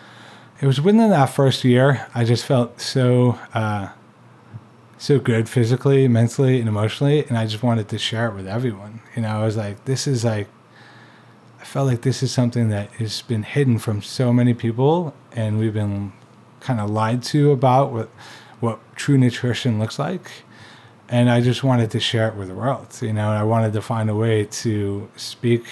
[0.61, 2.07] It was within that first year.
[2.13, 3.89] I just felt so uh,
[4.97, 9.01] so good physically, mentally, and emotionally, and I just wanted to share it with everyone.
[9.15, 10.47] You know, I was like, this is like,
[11.59, 15.57] I felt like this is something that has been hidden from so many people, and
[15.57, 16.13] we've been
[16.59, 18.09] kind of lied to about what
[18.59, 20.43] what true nutrition looks like.
[21.09, 23.29] And I just wanted to share it with the world, you know.
[23.29, 25.65] And I wanted to find a way to speak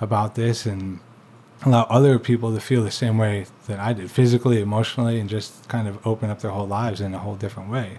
[0.00, 0.98] about this and
[1.66, 5.68] allow other people to feel the same way that I did, physically, emotionally, and just
[5.68, 7.98] kind of open up their whole lives in a whole different way.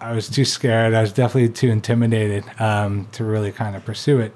[0.00, 0.94] I was too scared.
[0.94, 4.34] I was definitely too intimidated um, to really kind of pursue it.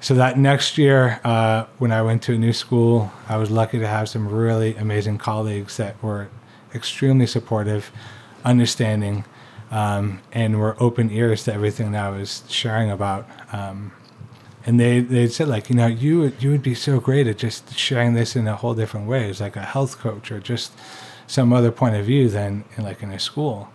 [0.00, 3.78] So that next year, uh, when I went to a new school, I was lucky
[3.80, 6.28] to have some really amazing colleagues that were
[6.74, 7.90] extremely supportive,
[8.44, 9.24] understanding,
[9.70, 13.28] um, and were open ears to everything that I was sharing about.
[13.52, 13.92] Um,
[14.66, 17.38] and they they said like you know you would, you would be so great at
[17.38, 20.72] just sharing this in a whole different way as like a health coach or just
[21.26, 23.70] some other point of view than in like in a school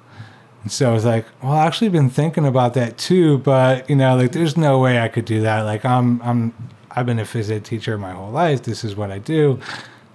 [0.63, 3.95] and so I was like well I actually been thinking about that too but you
[3.95, 6.53] know like there's no way I could do that like I'm I'm
[6.91, 9.59] I've been a phys ed teacher my whole life this is what I do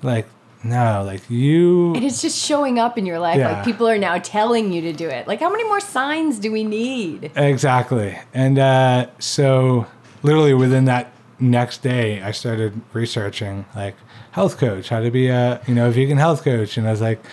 [0.02, 0.26] like
[0.64, 1.94] no, like you.
[1.94, 3.38] And it's just showing up in your life.
[3.38, 3.52] Yeah.
[3.52, 5.28] Like people are now telling you to do it.
[5.28, 7.31] Like how many more signs do we need?
[7.37, 8.18] Exactly.
[8.35, 9.87] And uh, so,
[10.22, 13.96] literally within that next day, I started researching like
[14.33, 17.00] health coach, how to be a you know a vegan health coach, and I was
[17.00, 17.24] like,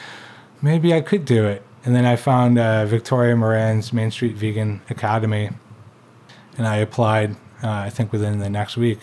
[0.61, 1.63] maybe I could do it.
[1.83, 5.51] And then I found uh, Victoria Moran's Main Street Vegan Academy,
[6.57, 7.35] and I applied.
[7.63, 8.99] Uh, I think within the next week.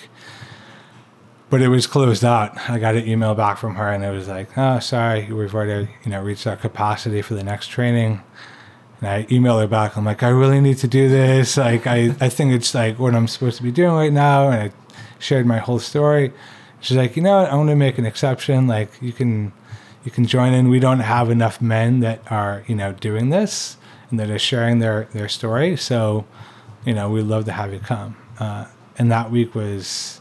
[1.49, 2.71] But it was closed out.
[2.71, 5.91] I got an email back from her, and it was like, "Oh, sorry, we've already,
[6.05, 8.23] you know, reached our capacity for the next training."
[9.03, 9.97] And I emailed her back.
[9.97, 11.57] I'm like, I really need to do this.
[11.57, 14.49] Like, I, I think it's like what I'm supposed to be doing right now.
[14.49, 14.73] And I
[15.19, 16.33] shared my whole story.
[16.81, 17.49] She's like, you know what?
[17.49, 18.69] I'm going to make an exception.
[18.69, 19.53] Like, you can,
[20.05, 20.69] you can join in.
[20.69, 23.77] We don't have enough men that are, you know, doing this
[24.11, 25.77] and that are sharing their, their story.
[25.77, 26.25] So,
[26.87, 28.17] you know, we'd love to have you come.
[28.39, 28.67] Uh,
[28.99, 30.21] and that week was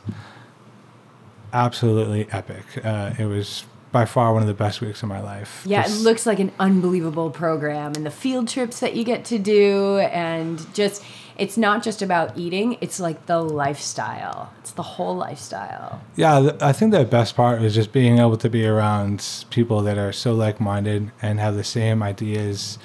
[1.53, 2.63] absolutely epic.
[2.83, 5.63] Uh, it was by far one of the best weeks of my life.
[5.65, 9.25] Yeah, Just- it looks like an unbelievable program and the field trips that you get
[9.25, 11.03] to do and just
[11.37, 14.53] it's not just about eating, it's like the lifestyle.
[14.59, 16.01] It's the whole lifestyle.
[16.15, 19.97] Yeah, I think the best part is just being able to be around people that
[19.97, 22.77] are so like-minded and have the same ideas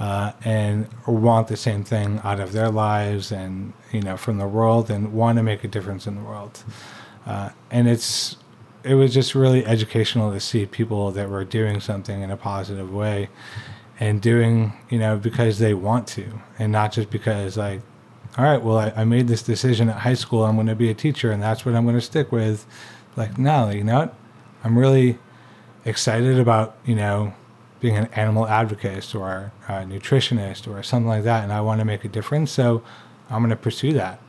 [0.00, 4.48] uh, and want the same thing out of their lives and you know from the
[4.48, 6.64] world and want to make a difference in the world.
[7.26, 8.36] Uh, and it's
[8.82, 12.92] it was just really educational to see people that were doing something in a positive
[12.92, 13.28] way
[13.98, 17.80] and doing you know because they want to and not just because like
[18.38, 20.90] all right well i, I made this decision at high school i'm going to be
[20.90, 22.66] a teacher and that's what i'm going to stick with.
[23.16, 24.14] Like no you know what?
[24.64, 25.18] I'm really
[25.84, 27.34] excited about you know
[27.80, 31.84] being an animal advocate or a nutritionist or something like that and i want to
[31.84, 32.82] make a difference so
[33.30, 34.20] i'm going to pursue that.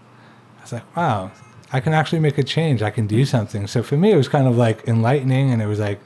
[0.59, 1.31] I was like wow
[1.73, 4.27] i can actually make a change i can do something so for me it was
[4.27, 5.99] kind of like enlightening and it was like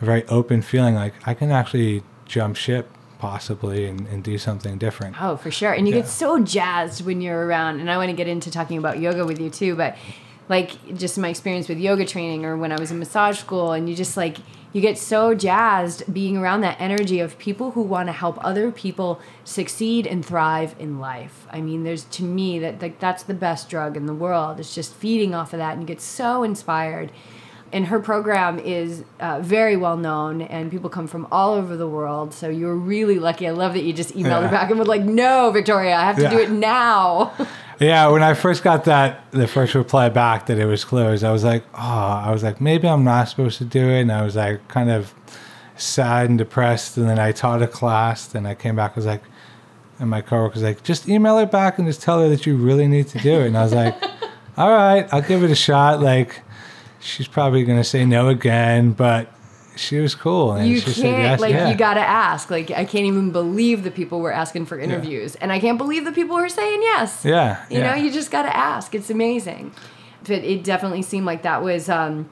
[0.00, 4.78] a very open feeling like i can actually jump ship possibly and, and do something
[4.78, 5.72] different Oh, for sure.
[5.72, 6.02] And you Yeah.
[6.02, 7.80] get so jazzed when you're around.
[7.80, 9.96] And I want to get into talking about yoga with you too, but
[10.48, 13.88] like just my experience with yoga training or when I was in massage school, and
[13.88, 14.36] you just like,
[14.72, 18.70] you get so jazzed being around that energy of people who want to help other
[18.70, 21.46] people succeed and thrive in life.
[21.50, 24.60] I mean, there's to me that like that's the best drug in the world.
[24.60, 27.10] It's just feeding off of that, and you get so inspired.
[27.70, 31.86] And her program is uh, very well known and people come from all over the
[31.86, 33.46] world so you're really lucky.
[33.46, 36.16] I love that you just emailed her back and was like no victoria i have
[36.16, 37.34] to do it now
[37.80, 41.30] Yeah, when I first got that, the first reply back that it was closed, I
[41.30, 44.00] was like, oh, I was like, maybe I'm not supposed to do it.
[44.00, 45.14] And I was like, kind of
[45.76, 46.96] sad and depressed.
[46.96, 49.22] And then I taught a class, and I came back, I was like,
[50.00, 52.56] and my coworker was like, just email her back and just tell her that you
[52.56, 53.46] really need to do it.
[53.46, 53.96] And I was like,
[54.56, 56.00] all right, I'll give it a shot.
[56.00, 56.42] Like,
[57.00, 59.32] she's probably going to say no again, but
[59.78, 60.52] she was cool.
[60.52, 61.40] And you can't yes.
[61.40, 61.70] like yeah.
[61.70, 65.52] you gotta ask like i can't even believe the people were asking for interviews and
[65.52, 67.64] i can't believe the people were saying yes Yeah.
[67.70, 67.90] you yeah.
[67.90, 69.72] know you just gotta ask it's amazing
[70.24, 72.28] but it definitely seemed like that was um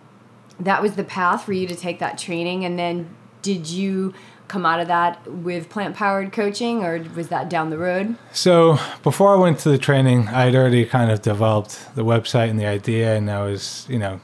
[0.58, 3.08] that was the path for you to take that training and then
[3.42, 4.12] did you
[4.48, 8.78] come out of that with plant powered coaching or was that down the road So
[9.02, 12.58] before I went to the training, I had already kind of developed the website and
[12.60, 14.20] the idea, and I was, you know,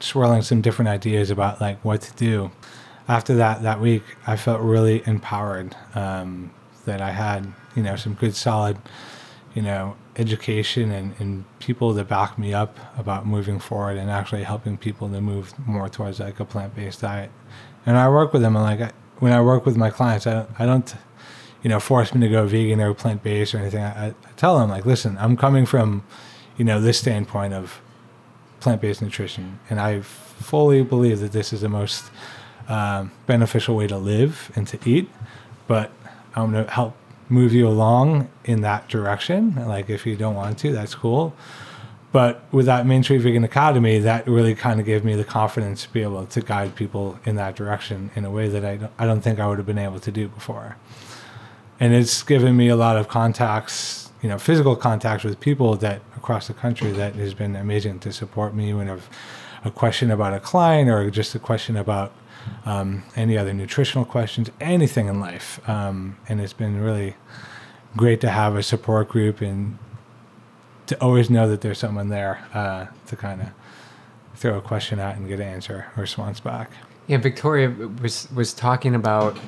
[0.00, 2.50] swirling some different ideas about like what to do.
[3.08, 6.50] After that, that week, I felt really empowered um,
[6.86, 8.78] that I had, you know, some good, solid,
[9.54, 14.42] you know, education and, and people that back me up about moving forward and actually
[14.42, 17.30] helping people to move more towards like a plant-based diet.
[17.84, 20.34] And I work with them, and like I, when I work with my clients, I
[20.34, 20.94] don't, I don't
[21.62, 23.82] you know, force them to go vegan or plant based or anything.
[23.82, 26.04] I, I tell them like, listen, I'm coming from,
[26.56, 27.80] you know, this standpoint of
[28.60, 32.10] plant based nutrition, and I fully believe that this is the most
[32.68, 35.08] um, beneficial way to live and to eat.
[35.66, 35.90] But
[36.34, 36.96] I'm gonna help
[37.28, 39.54] move you along in that direction.
[39.66, 41.34] Like, if you don't want to, that's cool.
[42.12, 45.82] But with that Main Street Vegan Academy, that really kind of gave me the confidence
[45.82, 48.92] to be able to guide people in that direction in a way that I don't,
[48.98, 50.76] I don't think I would have been able to do before
[51.78, 56.00] and it's given me a lot of contacts, you know, physical contacts with people that
[56.26, 59.08] across the country that has been amazing to support me when I've
[59.64, 62.12] a question about a client or just a question about
[62.64, 65.60] um, any other nutritional questions, anything in life.
[65.68, 67.14] Um, and it's been really
[67.96, 69.78] great to have a support group and
[70.86, 73.48] to always know that there's someone there uh, to kind of
[74.34, 76.72] throw a question at and get an answer or response back.
[77.06, 77.70] Yeah, Victoria
[78.02, 79.38] was was talking about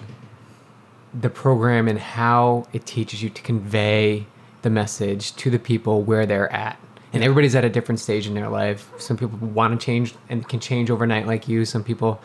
[1.13, 4.29] the program and how it teaches you to convey
[4.69, 6.79] the message to the people where they're at.
[7.15, 8.91] And everybody's at a different stage in their life.
[8.99, 11.65] Some people want to change and can change overnight like you.
[11.65, 12.21] Some people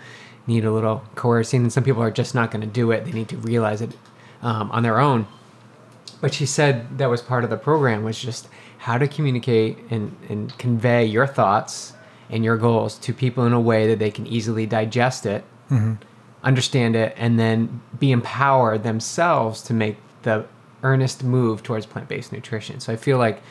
[0.46, 3.06] need a little coercing, and some people are just not going to do it.
[3.06, 3.92] They need to realize it
[4.42, 5.26] um, on their own.
[6.20, 10.14] But she said that was part of the program was just how to communicate and,
[10.28, 11.94] and convey your thoughts
[12.30, 15.94] and your goals to people in a way that they can easily digest it, Mm-hmm.
[16.44, 20.46] understand it, and then be empowered themselves to make the
[20.84, 22.80] earnest move towards plant-based nutrition.
[22.80, 23.42] So I feel like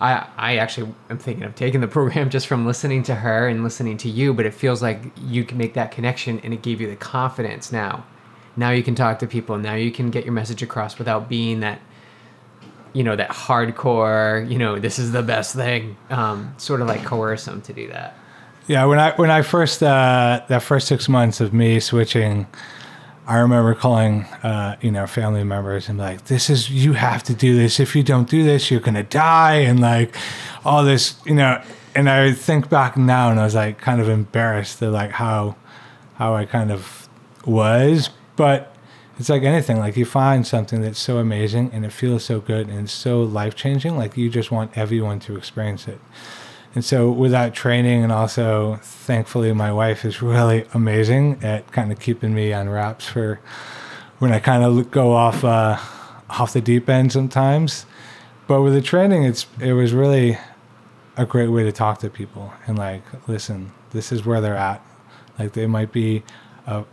[0.00, 3.64] I I actually am thinking of taking the program just from listening to her and
[3.64, 6.80] listening to you, but it feels like you can make that connection and it gave
[6.80, 8.04] you the confidence now.
[8.56, 9.58] Now you can talk to people.
[9.58, 11.80] Now you can get your message across without being that
[12.92, 17.04] you know that hardcore you know this is the best thing um, sort of like
[17.04, 18.16] coerce them to do that
[18.66, 22.46] Yeah, when I when I first uh, that first six months of me switching,
[23.26, 27.34] I remember calling uh, you know family members and like, "This is you have to
[27.34, 27.80] do this.
[27.80, 30.14] If you don't do this, you're gonna die," and like
[30.64, 31.62] all this, you know.
[31.94, 35.56] And I think back now, and I was like kind of embarrassed at like how
[36.14, 37.08] how I kind of
[37.44, 38.76] was, but
[39.18, 39.78] it's like anything.
[39.78, 43.54] Like you find something that's so amazing and it feels so good and so life
[43.54, 43.96] changing.
[43.96, 45.98] Like you just want everyone to experience it.
[46.76, 51.98] And so, without training, and also thankfully, my wife is really amazing at kind of
[51.98, 53.40] keeping me on wraps for
[54.18, 55.78] when I kind of go off uh,
[56.28, 57.86] off the deep end sometimes.
[58.46, 60.36] But with the training, it's it was really
[61.16, 64.84] a great way to talk to people and like, listen, this is where they're at.
[65.38, 66.24] Like they might be
[66.66, 66.84] a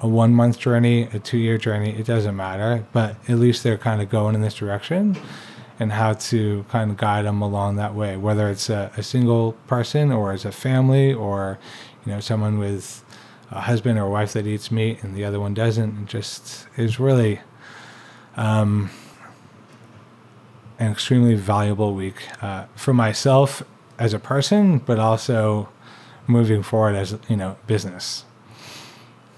[0.00, 3.76] a one month journey, a two year journey, it doesn't matter, but at least they're
[3.76, 5.14] kind of going in this direction
[5.78, 9.52] and how to kind of guide them along that way, whether it's a, a single
[9.66, 11.58] person or as a family or,
[12.04, 13.04] you know, someone with
[13.50, 16.02] a husband or wife that eats meat and the other one doesn't.
[16.02, 17.40] It just is really
[18.36, 18.90] um,
[20.78, 23.62] an extremely valuable week uh, for myself
[23.98, 25.68] as a person, but also
[26.26, 28.24] moving forward as, you know, business.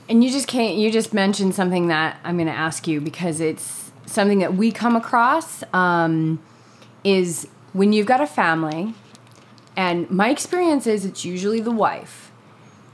[0.09, 0.77] And you just can't.
[0.77, 3.78] You just mentioned something that I'm going to ask you because it's
[4.09, 5.63] something that we come across.
[5.73, 6.41] Um,
[7.05, 8.95] is when you've got a family,
[9.77, 12.33] and my experience is it's usually the wife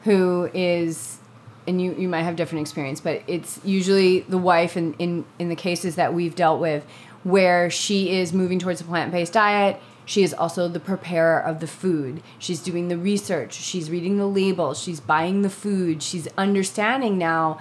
[0.05, 1.19] who is,
[1.67, 5.49] and you you might have different experience, but it's usually the wife in in in
[5.49, 6.85] the cases that we've dealt with
[7.23, 9.81] where she is moving towards a plant based diet.
[10.07, 12.23] She is also the preparer of the food.
[12.39, 13.55] She's doing the research.
[13.55, 14.79] She's reading the labels.
[14.79, 16.03] She's buying the food.
[16.03, 17.59] She's understanding now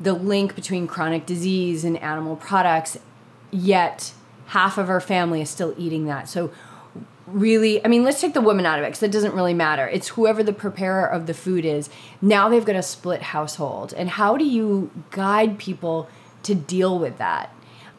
[0.00, 2.98] the link between chronic disease and animal products,
[3.50, 4.12] yet
[4.46, 6.28] half of our family is still eating that.
[6.28, 6.50] So,
[7.26, 9.86] really, I mean, let's take the woman out of it because it doesn't really matter.
[9.88, 11.90] It's whoever the preparer of the food is.
[12.22, 13.92] Now they've got a split household.
[13.92, 16.08] And how do you guide people
[16.44, 17.52] to deal with that?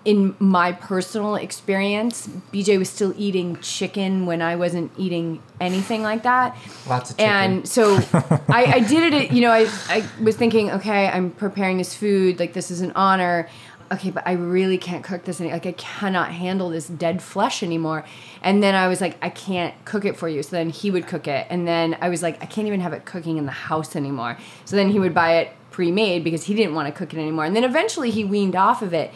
[0.05, 6.23] In my personal experience, BJ was still eating chicken when I wasn't eating anything like
[6.23, 6.57] that.
[6.87, 7.31] Lots of chicken.
[7.31, 7.95] And so
[8.47, 12.39] I, I did it, you know, I, I was thinking, okay, I'm preparing this food,
[12.39, 13.49] like this is an honor.
[13.91, 17.63] Okay, but I really can't cook this any like I cannot handle this dead flesh
[17.63, 18.05] anymore.
[18.43, 20.43] And then I was like, I can't cook it for you.
[20.43, 21.47] So then he would cook it.
[21.49, 24.37] And then I was like, I can't even have it cooking in the house anymore.
[24.65, 27.45] So then he would buy it pre-made because he didn't want to cook it anymore.
[27.45, 29.11] And then eventually he weaned off of it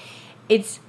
[0.49, 0.79] it's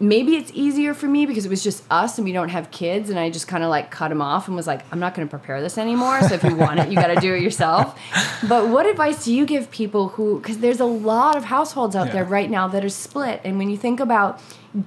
[0.00, 3.08] maybe it's easier for me because it was just us and we don't have kids
[3.08, 5.26] and I just kind of like cut him off and was like I'm not going
[5.26, 7.98] to prepare this anymore so if you want it you got to do it yourself.
[8.48, 12.10] But what advice do you give people who cuz there's a lot of households out
[12.10, 14.40] there right now that are split and when you think about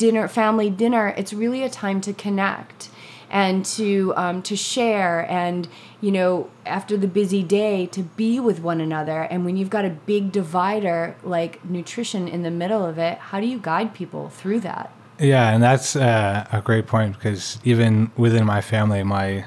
[0.03, 2.89] dinner family dinner it's really a time to connect
[3.35, 5.67] and to um, to share and
[5.99, 9.83] you know after the busy day to be with one another and when you've got
[9.83, 14.29] a big divider like nutrition in the middle of it how do you guide people
[14.29, 19.45] through that Yeah, and that's uh, a great point because even within my family, my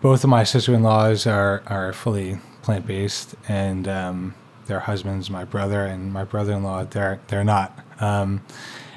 [0.00, 4.34] both of my sister-in-laws are are fully plant-based, and um,
[4.66, 7.78] their husbands, my brother and my brother-in-law, they're they're not.
[8.00, 8.42] Um,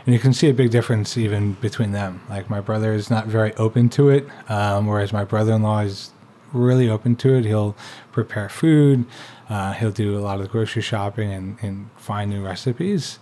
[0.09, 2.19] and you can see a big difference even between them.
[2.31, 6.09] Like my brother is not very open to it, um, whereas my brother-in-law is
[6.51, 7.45] really open to it.
[7.45, 7.75] He'll
[8.11, 9.05] prepare food.
[9.49, 13.19] Uh, he'll do a lot of the grocery shopping and, and find new recipes.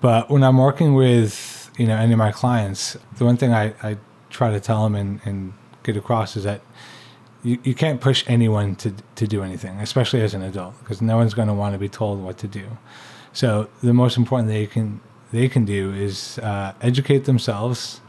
[0.00, 3.74] But when I'm working with you know any of my clients, the one thing I,
[3.82, 3.98] I
[4.30, 6.62] try to tell them and, and get across is that
[7.42, 11.18] you, you can't push anyone to, to do anything, especially as an adult, because no
[11.18, 12.78] one's going to want to be told what to do.
[13.34, 15.02] So the most important thing you can
[15.32, 18.00] they can do is uh, educate themselves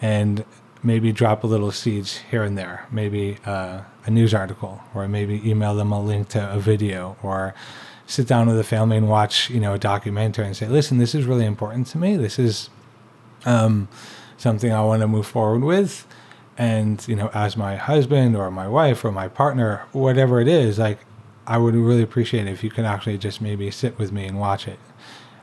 [0.00, 0.44] and
[0.82, 5.48] maybe drop a little seeds here and there, maybe uh, a news article, or maybe
[5.48, 7.54] email them a link to a video, or
[8.06, 11.14] sit down with the family and watch you know a documentary and say, listen, this
[11.14, 12.16] is really important to me.
[12.16, 12.70] This is
[13.44, 13.88] um,
[14.36, 16.06] something I want to move forward with.
[16.56, 20.78] And, you know, as my husband or my wife or my partner, whatever it is,
[20.78, 20.98] like,
[21.46, 24.40] I would really appreciate it if you can actually just maybe sit with me and
[24.40, 24.78] watch it,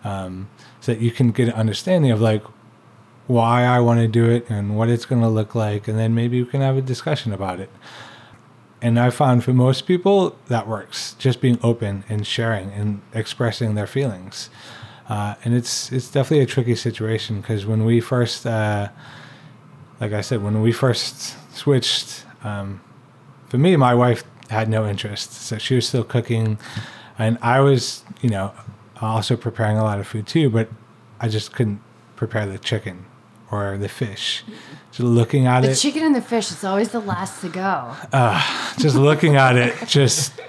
[0.03, 0.49] um,
[0.85, 2.43] so that you can get an understanding of like
[3.25, 6.13] why I want to do it and what it's going to look like, and then
[6.13, 7.71] maybe we can have a discussion about it.
[8.83, 13.73] And I found for most people that works, just being open and sharing and expressing
[13.73, 14.51] their feelings.
[15.09, 18.89] Uh, and it's it's definitely a tricky situation because when we first, uh,
[19.99, 22.79] like I said, when we first switched, um,
[23.47, 26.59] for me, my wife had no interest, so she was still cooking,
[27.17, 28.53] and I was, you know,
[29.01, 30.69] also preparing a lot of food too, but
[31.19, 31.81] I just couldn't
[32.15, 33.05] prepare the chicken
[33.51, 34.43] or the fish.
[34.91, 37.49] Just looking at The it, The chicken and the fish, it's always the last to
[37.49, 37.93] go.
[38.79, 40.39] just looking at it, just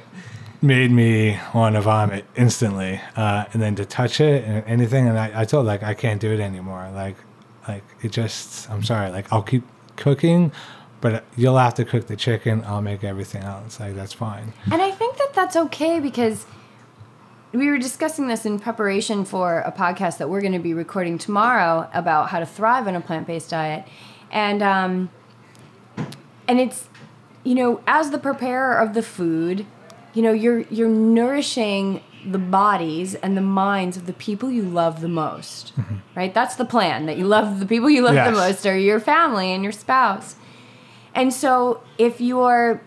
[0.63, 3.01] made me want to vomit instantly.
[3.17, 6.21] Uh, and then to touch it and anything, and I, I told like I can't
[6.21, 6.91] do it anymore.
[6.95, 7.17] Like,
[7.69, 8.71] like it just.
[8.71, 9.11] I'm sorry.
[9.11, 9.65] Like I'll keep
[9.97, 10.53] cooking,
[11.01, 12.65] but you'll have to cook the chicken.
[12.65, 13.79] I'll make everything else.
[13.81, 14.53] Like that's fine.
[14.73, 16.47] And I think that that's okay because
[17.57, 21.19] we were discussing this in preparation for a podcast that we're going to be recording
[21.19, 23.85] tomorrow about how to thrive on a plant-based diet,
[24.31, 25.11] and um,
[26.49, 26.89] and it's
[27.45, 29.65] you know as the preparer of the food,
[30.15, 35.01] you know you're you're nourishing the bodies and the minds of the people you love
[35.01, 35.73] the most,
[36.17, 36.35] right?
[36.35, 38.27] That's the plan that you love the people you love Yes.
[38.29, 40.35] the most are your family and your spouse.
[41.15, 42.83] And so if you're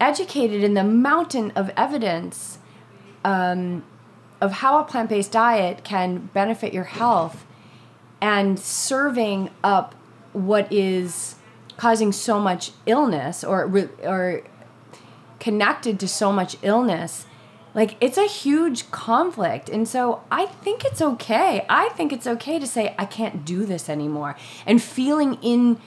[0.00, 2.58] educated in the mountain of evidence
[3.26, 3.82] um,
[4.40, 7.44] of how a plant based diet can benefit your health
[8.20, 9.94] and serving up
[10.32, 11.34] what is
[11.76, 14.42] causing so much illness or, or
[15.40, 17.26] connected to so much illness
[17.74, 19.68] like it's a huge conflict.
[19.68, 21.66] And so i think it's okay.
[21.68, 24.34] I think it's okay to say i can't do this anymore.
[24.64, 25.78] And feeling in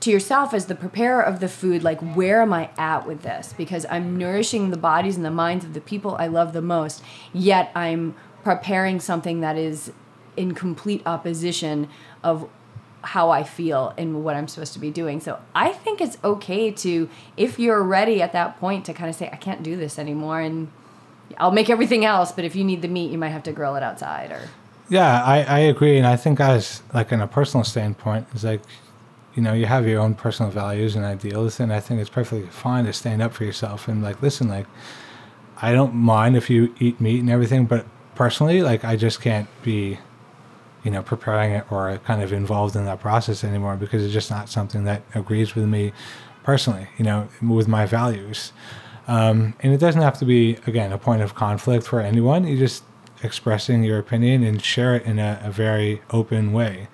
[0.00, 3.54] to yourself as the preparer of the food like where am i at with this
[3.56, 7.02] because i'm nourishing the bodies and the minds of the people i love the most
[7.32, 9.90] yet i'm preparing something that is
[10.36, 11.88] in complete opposition
[12.22, 12.48] of
[13.02, 15.20] how I feel and what I'm supposed to be doing.
[15.20, 19.14] So I think it's okay to, if you're ready at that point, to kind of
[19.14, 20.68] say, I can't do this anymore, and
[21.38, 22.32] I'll make everything else.
[22.32, 24.32] But if you need the meat, you might have to grill it outside.
[24.32, 24.48] Or
[24.88, 28.60] Yeah, I, I agree, and I think as like in a personal standpoint, it's like,
[29.36, 32.48] you know, you have your own personal values and ideals, and I think it's perfectly
[32.48, 34.66] fine to stand up for yourself and like, listen, like,
[35.60, 39.48] I don't mind if you eat meat and everything, but personally, like, I just can't
[39.62, 39.98] be,
[40.84, 44.30] you know, preparing it or kind of involved in that process anymore because it's just
[44.30, 45.92] not something that agrees with me
[46.42, 48.52] personally, you know, with my values.
[49.06, 52.46] Um, and it doesn't have to be, again, a point of conflict for anyone.
[52.46, 52.82] You just
[53.22, 56.88] expressing your opinion and share it in a, a very open way.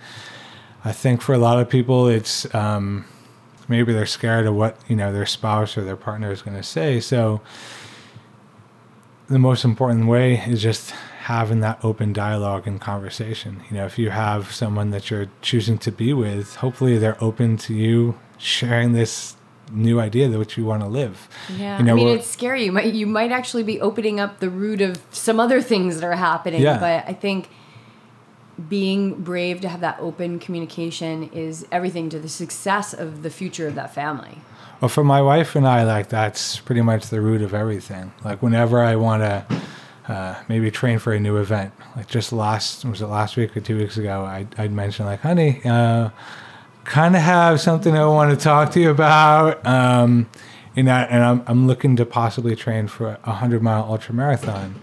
[0.85, 3.05] I think for a lot of people, it's um,
[3.68, 6.62] maybe they're scared of what you know their spouse or their partner is going to
[6.62, 7.01] say.
[7.01, 7.41] So
[9.28, 13.62] the most important way is just having that open dialogue and conversation.
[13.70, 17.57] You know, if you have someone that you're choosing to be with, hopefully they're open
[17.59, 19.37] to you sharing this
[19.70, 21.28] new idea that which you want to live.
[21.57, 22.64] yeah, You know, I mean, it's scary.
[22.64, 26.07] You might you might actually be opening up the root of some other things that
[26.07, 26.61] are happening.
[26.61, 26.78] Yeah.
[26.78, 27.49] But I think
[28.68, 33.66] being brave to have that open communication is everything to the success of the future
[33.66, 34.38] of that family.
[34.80, 38.12] Well, for my wife and I, like that's pretty much the root of everything.
[38.24, 39.62] Like whenever I want to
[40.09, 43.61] uh, maybe train for a new event, like just last was it last week or
[43.61, 46.11] two weeks ago, I I'd mentioned like, honey, uh,
[46.84, 49.64] kind of have something I want to talk to you about.
[49.64, 50.28] Um,
[50.74, 54.82] and I, and I'm I'm looking to possibly train for a hundred mile ultra marathon.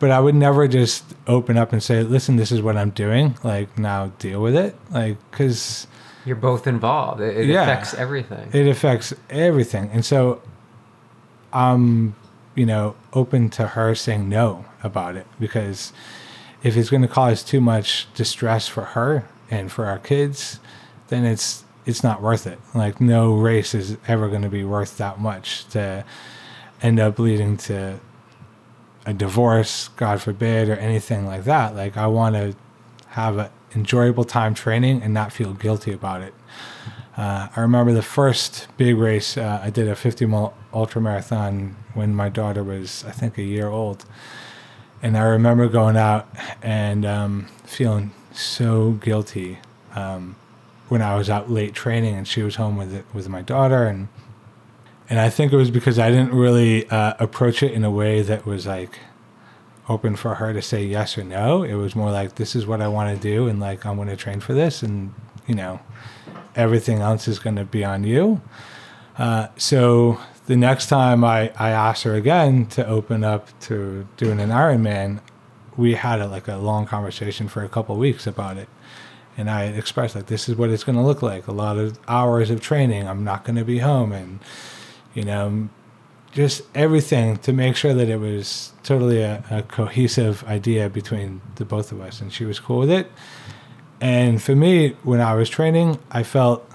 [0.00, 3.36] But I would never just open up and say, "Listen, this is what I'm doing.
[3.42, 5.86] Like now, deal with it." Like because
[6.24, 7.20] You're both involved.
[7.20, 7.62] It, it Yeah.
[7.62, 8.48] affects everything.
[8.52, 10.42] it affects everything and so
[11.52, 12.14] i'm
[12.54, 15.92] you know open to her saying no about it because
[16.62, 20.60] if it's going to cause too much distress for her and for our kids
[21.08, 24.98] then it's it's not worth it like no race is ever going to be worth
[24.98, 26.04] that much to
[26.82, 27.98] end up leading to
[29.08, 32.54] a divorce god forbid or anything like that like i want to
[33.10, 36.34] have an enjoyable time training and not feel guilty about it.
[37.16, 41.76] Uh, I remember the first big race uh, I did a 50 mile ultra marathon
[41.94, 44.04] when my daughter was I think a year old,
[45.02, 46.28] and I remember going out
[46.62, 49.58] and um, feeling so guilty
[49.96, 50.36] um,
[50.88, 53.84] when I was out late training and she was home with it, with my daughter
[53.86, 54.08] and
[55.10, 58.22] and I think it was because I didn't really uh, approach it in a way
[58.22, 58.98] that was like
[59.88, 61.62] open for her to say yes or no.
[61.62, 64.08] It was more like this is what I want to do and like I'm going
[64.08, 65.14] to train for this and
[65.46, 65.80] you know
[66.54, 68.42] everything else is going to be on you.
[69.16, 74.40] Uh, so the next time I, I asked her again to open up to doing
[74.40, 75.20] an Ironman,
[75.76, 78.68] we had a, like a long conversation for a couple weeks about it.
[79.36, 81.46] And I expressed like this is what it's going to look like.
[81.46, 83.06] A lot of hours of training.
[83.06, 84.40] I'm not going to be home, and
[85.18, 85.68] you know,
[86.30, 91.64] just everything to make sure that it was totally a, a cohesive idea between the
[91.64, 92.20] both of us.
[92.20, 93.10] And she was cool with it.
[94.00, 96.70] And for me, when I was training, I felt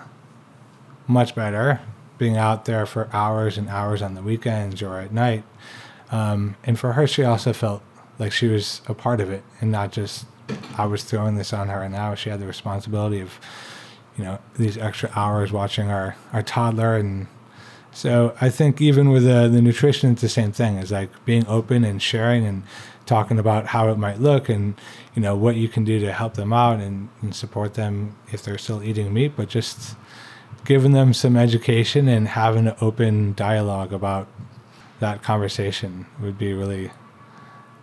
[1.07, 1.79] much better
[2.17, 5.45] being out there for hours and hours on the weekends or at night.
[6.11, 7.81] Um, and for her, she also felt
[8.19, 10.25] like she was a part of it and not just
[10.77, 11.81] I was throwing this on her.
[11.81, 13.39] And now she had the responsibility of,
[14.17, 16.97] you know, these extra hours watching our, our toddler.
[16.97, 17.27] And
[17.93, 20.77] so I think even with the, the nutrition, it's the same thing.
[20.77, 22.63] It's like being open and sharing and
[23.05, 24.75] talking about how it might look and,
[25.15, 28.43] you know, what you can do to help them out and, and support them if
[28.43, 29.95] they're still eating meat, but just
[30.65, 34.27] giving them some education and having an open dialogue about
[34.99, 36.91] that conversation would be really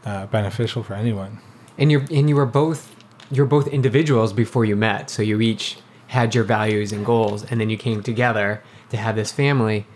[0.04, 1.38] uh, beneficial for anyone.
[1.78, 2.94] And you're and you were both
[3.30, 7.60] you're both individuals before you met, so you each had your values and goals, and
[7.60, 9.86] then you came together to have this family.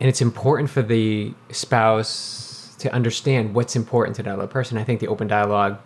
[0.00, 4.76] And it's important for the spouse to understand what's important to the other person.
[4.76, 5.78] I think the open dialogue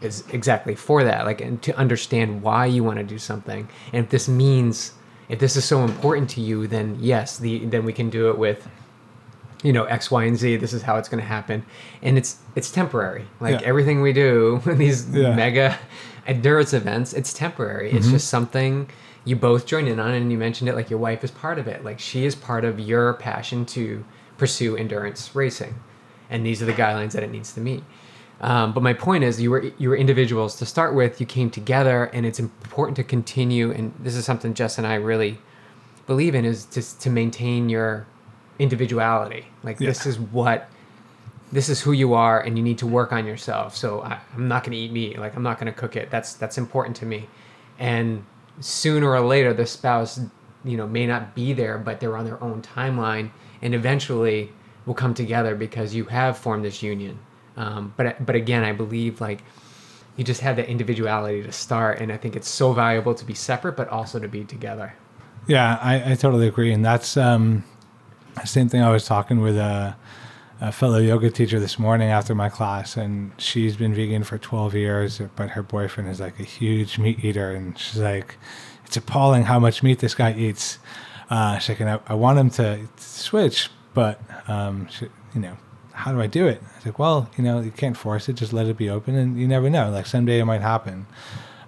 [0.00, 4.04] is exactly for that, like and to understand why you want to do something, and
[4.04, 4.92] if this means
[5.28, 8.38] if this is so important to you, then yes, the then we can do it
[8.38, 8.66] with
[9.62, 10.56] you know X, Y, and Z.
[10.56, 11.64] This is how it's going to happen,
[12.02, 13.26] and it's it's temporary.
[13.40, 13.66] Like Yeah.
[13.66, 15.34] everything we do, these Yeah.
[15.34, 15.78] mega
[16.26, 17.90] endurance events, it's temporary.
[17.92, 18.16] It's mm-hmm.
[18.16, 18.88] just something
[19.24, 20.74] you both join in on, it and you mentioned it.
[20.74, 21.84] Like your wife is part of it.
[21.84, 24.04] Like she is part of your passion to
[24.38, 25.74] pursue endurance racing,
[26.30, 27.84] and these are the guidelines that it needs to meet.
[28.40, 31.20] Um, but my point is, you were you were individuals to start with.
[31.20, 33.70] You came together, and it's important to continue.
[33.70, 35.38] And this is something Jess and I really
[36.06, 38.06] believe in: is just to maintain your
[38.58, 39.46] individuality.
[39.62, 40.70] Like this is what
[41.52, 43.76] this is who you are, and you need to work on yourself.
[43.76, 45.18] So I, I'm not going to eat meat.
[45.18, 46.10] Like I'm not going to cook it.
[46.10, 47.28] That's that's important to me.
[47.78, 48.24] And
[48.60, 50.20] sooner or later, the spouse,
[50.64, 53.30] you know, may not be there, but they're on their own timeline,
[53.62, 54.52] and eventually
[54.86, 57.18] will come together because you have formed this union.
[57.56, 59.42] Um, but but again, I believe like
[60.16, 63.34] you just have that individuality to start, and I think it's so valuable to be
[63.34, 64.94] separate, but also to be together.
[65.46, 67.64] Yeah, I, I totally agree, and that's um,
[68.40, 68.82] the same thing.
[68.82, 69.96] I was talking with a,
[70.60, 74.74] a fellow yoga teacher this morning after my class, and she's been vegan for 12
[74.74, 78.36] years, but her boyfriend is like a huge meat eater, and she's like,
[78.84, 80.78] "It's appalling how much meat this guy eats."
[81.30, 85.56] Uh, she's like, I, I want him to, to switch, but um, she, you know,
[85.92, 86.60] how do I do it?
[86.60, 89.14] I was like, well, you know, you can't force it; just let it be open,
[89.14, 89.90] and you never know.
[89.90, 91.06] Like someday it might happen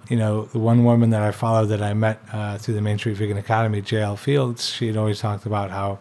[0.09, 2.97] you know, the one woman that I followed that I met uh, through the Main
[2.97, 5.99] Street Vegan Academy, JL Fields, she had always talked about how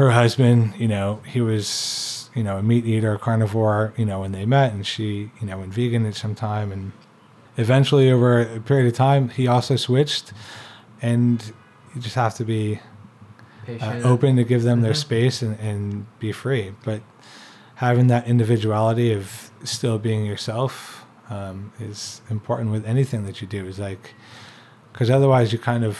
[0.00, 4.32] her husband, you know, he was, you know, a meat eater, carnivore, you know, when
[4.32, 6.92] they met, and she, you know, went vegan at some time, and
[7.58, 10.32] eventually over a period of time, he also switched,
[11.02, 11.52] and
[11.94, 12.80] you just have to be
[13.68, 15.06] uh, open to give them their Mhm.
[15.08, 16.72] space and, and be free.
[16.82, 17.02] But
[17.74, 23.66] having that individuality of still being yourself um, is important with anything that you do.
[23.66, 24.14] Is like,
[24.92, 25.96] because otherwise you kind of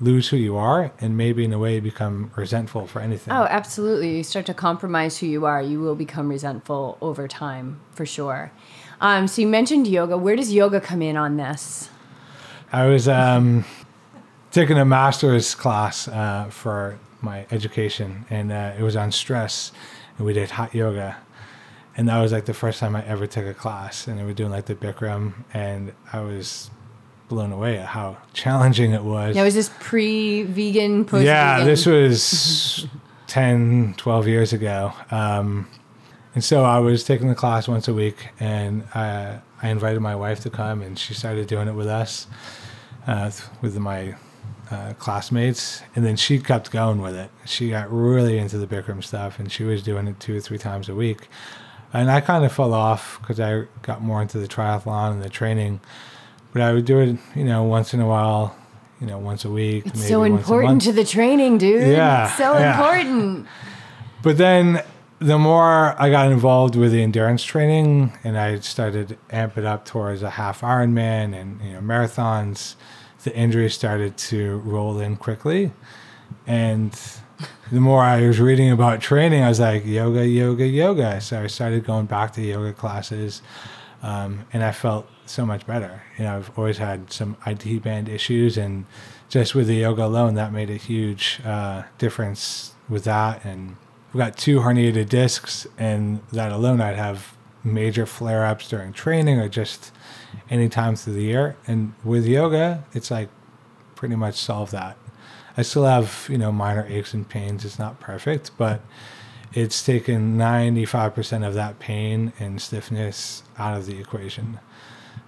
[0.00, 3.32] lose who you are and maybe in a way become resentful for anything.
[3.32, 4.16] Oh, absolutely.
[4.16, 8.50] You start to compromise who you are, you will become resentful over time, for sure.
[9.00, 10.16] Um, so you mentioned yoga.
[10.16, 11.90] Where does yoga come in on this?
[12.72, 13.64] I was um,
[14.50, 19.72] taking a master's class uh, for my education, and uh, it was on stress,
[20.16, 21.16] and we did hot yoga,
[21.96, 24.32] and that was like the first time I ever took a class, and we were
[24.32, 26.70] doing like the Bikram, and I was
[27.30, 29.34] blown away at how challenging it was.
[29.36, 31.24] Now, was this pre-vegan, post-vegan?
[31.24, 32.86] Yeah, this was
[33.28, 34.92] 10, 12 years ago.
[35.10, 35.68] Um,
[36.34, 40.16] and so I was taking the class once a week, and uh, I invited my
[40.16, 42.26] wife to come, and she started doing it with us,
[43.06, 43.30] uh,
[43.62, 44.16] with my
[44.70, 45.82] uh, classmates.
[45.94, 47.30] And then she kept going with it.
[47.46, 50.58] She got really into the Bikram stuff, and she was doing it two or three
[50.58, 51.28] times a week.
[51.92, 55.28] And I kind of fell off because I got more into the triathlon and the
[55.28, 55.80] training.
[56.52, 58.56] But I would do it, you know, once in a while,
[59.00, 59.86] you know, once a week.
[59.86, 61.86] It's maybe so once a important to the training, dude.
[61.86, 62.72] Yeah, It's so yeah.
[62.72, 63.46] important.
[64.22, 64.82] But then
[65.20, 69.84] the more I got involved with the endurance training and I started amp it up
[69.84, 72.74] towards a half Ironman and you know marathons,
[73.24, 75.72] the injuries started to roll in quickly.
[76.46, 76.98] And
[77.70, 81.20] the more I was reading about training, I was like, yoga, yoga, yoga.
[81.20, 83.42] So I started going back to yoga classes.
[84.02, 86.02] Um, and I felt so much better.
[86.18, 88.84] You know, I've always had some IT band issues, and
[89.28, 93.44] just with the yoga alone, that made a huge uh, difference with that.
[93.44, 93.76] And
[94.10, 99.38] I've got two herniated discs, and that alone, I'd have major flare ups during training
[99.38, 99.92] or just
[100.48, 101.56] any time through the year.
[101.66, 103.28] And with yoga, it's like
[103.94, 104.96] pretty much solve that.
[105.56, 107.64] I still have, you know, minor aches and pains.
[107.64, 108.80] It's not perfect, but
[109.52, 114.60] it's taken 95% of that pain and stiffness out of the equation.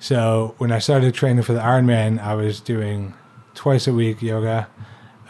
[0.03, 3.15] So when I started training for the Ironman, I was doing
[3.55, 4.69] twice a week yoga,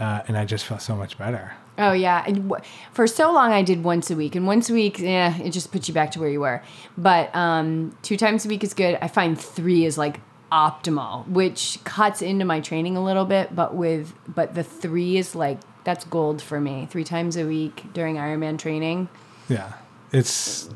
[0.01, 1.53] uh, and I just felt so much better.
[1.77, 4.73] Oh yeah, and w- for so long I did once a week, and once a
[4.73, 6.63] week, yeah, it just puts you back to where you were.
[6.97, 8.97] But um, two times a week is good.
[9.03, 10.21] I find three is like
[10.51, 13.55] optimal, which cuts into my training a little bit.
[13.55, 16.89] But with but the three is like that's gold for me.
[16.91, 19.11] Three times a week during Ironman training,
[19.51, 19.75] Yeah,
[20.13, 20.71] it's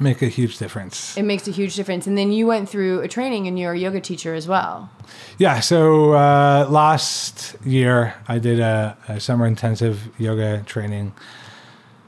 [0.00, 1.16] make a huge difference.
[1.16, 2.06] it makes a huge difference.
[2.06, 4.90] And then you went through a training, and you're a yoga teacher as well.
[5.38, 11.14] Yeah, so uh, last year I did a, a summer intensive yoga training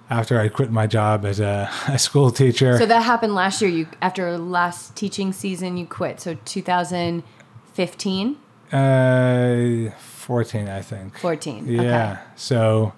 [0.09, 2.77] after I quit my job as a, a school teacher.
[2.79, 3.71] So that happened last year.
[3.71, 6.21] You after last teaching season, you quit.
[6.21, 8.37] So 2015,
[8.73, 11.19] uh, 14, I think.
[11.19, 11.67] 14.
[11.67, 11.81] Yeah.
[11.81, 12.21] Okay.
[12.37, 12.93] So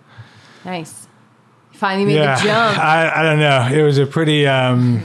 [0.64, 1.01] Nice.
[1.73, 2.79] Finally made yeah, the jump.
[2.85, 3.68] I, I don't know.
[3.73, 5.03] It was a pretty, um,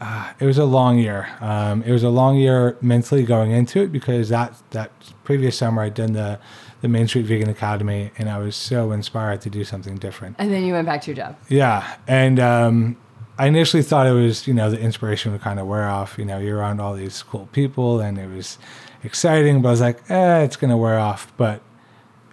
[0.00, 1.28] uh, it was a long year.
[1.40, 4.90] Um, it was a long year mentally going into it because that, that
[5.24, 6.38] previous summer I'd done the,
[6.82, 10.36] the Main Street Vegan Academy and I was so inspired to do something different.
[10.38, 11.38] And then you went back to your job.
[11.48, 12.96] Yeah, and um,
[13.38, 16.18] I initially thought it was you know the inspiration would kind of wear off.
[16.18, 18.58] You know, you're around all these cool people, and it was
[19.02, 19.62] exciting.
[19.62, 21.32] But I was like, eh, it's gonna wear off.
[21.36, 21.62] But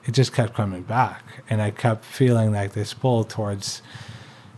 [0.10, 3.84] it just kept coming back, and I kept feeling like this pull towards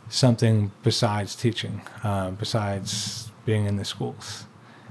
[0.08, 4.46] something besides teaching, um, besides being in the schools.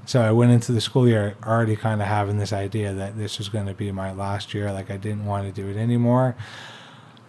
[0.04, 3.38] So I went into the school year already kind of having this idea that this
[3.38, 4.70] was going to be my last year.
[4.70, 6.36] Like I didn't want to do it anymore.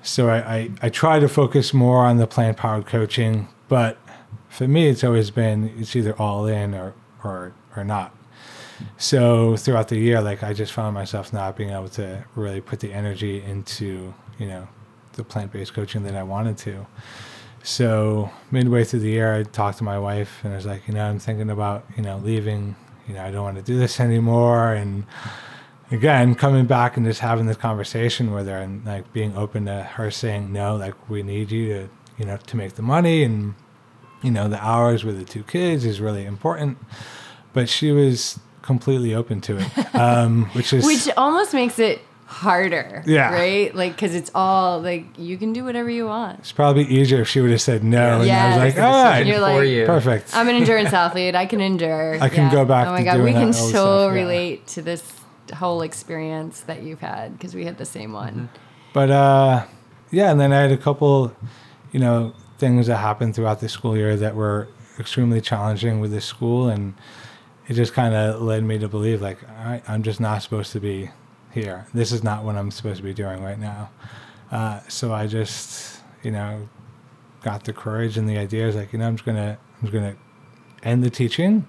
[0.04, 3.98] So I, I, I try to focus more on the plant powered coaching, but
[4.50, 8.14] for me, it's always been it's either all in or, or, or not.
[8.98, 12.80] So throughout the year, like I just found myself not being able to really put
[12.80, 14.68] the energy into, you know,
[15.14, 16.86] the plant based coaching that I wanted to.
[17.64, 20.94] So midway through the year, I talked to my wife and I was like, you
[20.94, 22.76] know, I'm thinking about, you know, leaving.
[23.08, 24.74] You know, I don't want to do this anymore.
[24.74, 25.06] And
[25.92, 29.84] again, coming back and just having this conversation with her and like being open to
[29.84, 33.56] her saying, no, like we need you to, you know, to make the money and,
[34.22, 36.78] you know, the hours with the two kids is really important.
[37.54, 43.04] But she was completely open to it, um, which is Which almost makes it harder.
[43.06, 43.34] Yeah.
[43.34, 43.76] Right?
[43.76, 46.40] Like, because it's all like you can do whatever you want.
[46.40, 48.22] it's probably easier if she would have said no.
[48.22, 49.86] And I was like, It's a all You're like, you.
[49.86, 50.36] perfect.
[50.36, 51.36] I'm an endurance athlete.
[51.36, 52.18] I can endure.
[52.22, 53.14] I can go back Oh my to God.
[53.18, 54.22] doing we can so stuff, yeah.
[54.22, 55.04] relate to this
[55.56, 58.48] whole experience that you've had because we had the same one.
[58.94, 59.66] But uh,
[60.12, 61.36] yeah, and then I had a couple,
[61.92, 66.26] you know, things that happened throughout the school year that were extremely challenging with this
[66.26, 66.94] school, and
[67.72, 70.82] it just kind of led me to believe like I, I'm just not supposed to
[70.82, 71.10] be
[71.54, 71.88] here.
[71.94, 73.90] This is not what I'm supposed to be doing right now.
[74.52, 76.68] Uh, so I just, you know,
[77.42, 80.18] got the courage and the ideas like you know I'm just gonna I'm just gonna
[80.84, 81.66] end the teaching.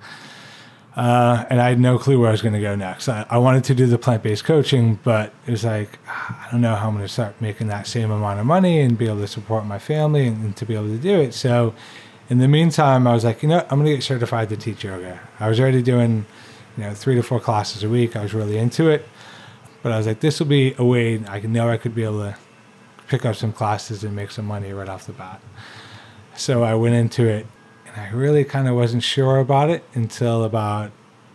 [0.96, 3.08] Uh, and I had no clue where I was going to go next.
[3.08, 6.60] I, I wanted to do the plant based coaching, but it was like, I don't
[6.60, 9.20] know how I'm going to start making that same amount of money and be able
[9.20, 11.32] to support my family and, and to be able to do it.
[11.32, 11.74] So,
[12.28, 14.84] in the meantime, I was like, you know, I'm going to get certified to teach
[14.84, 15.20] yoga.
[15.40, 16.26] I was already doing,
[16.76, 18.16] you know, three to four classes a week.
[18.16, 19.06] I was really into it,
[19.82, 22.20] but I was like, this will be a way I know I could be able
[22.20, 22.36] to
[23.08, 25.42] pick up some classes and make some money right off the bat.
[26.36, 27.46] So I went into it
[27.86, 30.92] and I really kind of wasn't sure about it until about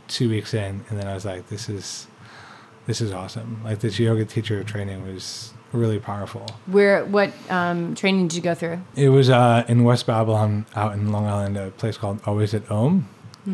[0.07, 2.07] two weeks in, and then I was like, "This is,
[2.85, 6.45] this is awesome!" Like this yoga teacher training was really powerful.
[6.65, 8.79] Where, what um, training did you go through?
[8.95, 12.65] It was uh, in West Babylon, out in Long Island, a place called Always at
[12.65, 13.07] Home,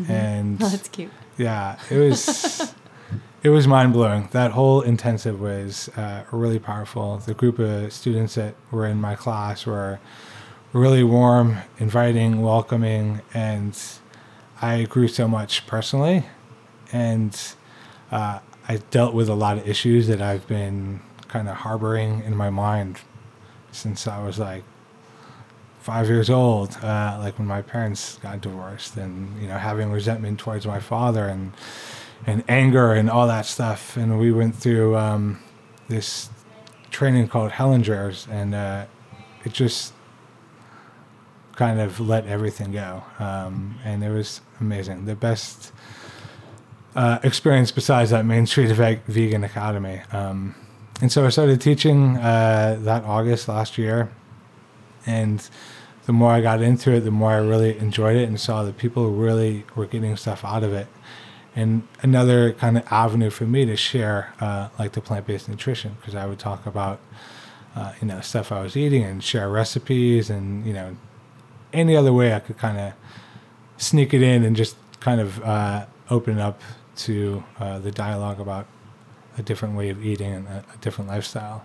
[0.08, 1.10] and Oh, that's cute.
[1.38, 2.74] yeah, it was.
[3.42, 4.28] It was mind blowing.
[4.32, 7.18] That whole intensive was uh, really powerful.
[7.18, 10.00] The group of students that were in my class were
[10.72, 13.78] really warm, inviting, welcoming, and
[14.62, 16.24] I grew so much personally.
[16.90, 17.38] And
[18.10, 21.00] uh, I dealt with a lot of issues that I've been
[21.34, 23.00] kind of harboring in my mind
[23.72, 24.62] since I was like
[25.80, 30.38] five years old, uh, like when my parents got divorced, and you know having resentment
[30.38, 31.52] towards my father and
[32.24, 33.96] and anger and all that stuff.
[33.96, 35.40] And we went through um,
[35.88, 36.30] this
[36.92, 38.86] training called Hellinger's, and uh,
[39.44, 39.92] it just
[41.56, 43.02] kind of let everything go.
[43.18, 45.06] Um, and it was amazing.
[45.06, 45.72] The best
[46.94, 50.02] uh, experience besides that Main Street Ve- Vegan Academy.
[50.12, 50.54] Um,
[51.04, 54.10] and so I started teaching uh, that August last year.
[55.04, 55.46] And
[56.06, 58.78] the more I got into it, the more I really enjoyed it and saw that
[58.78, 60.86] people really were getting stuff out of it.
[61.54, 65.94] And another kind of avenue for me to share, uh, like the plant based nutrition,
[66.00, 67.00] because I would talk about,
[67.76, 70.96] uh, you know, stuff I was eating and share recipes and, you know,
[71.74, 72.94] any other way I could kind of
[73.76, 76.62] sneak it in and just kind of uh, open up
[76.96, 78.66] to uh, the dialogue about
[79.36, 81.64] a different way of eating and a, a different lifestyle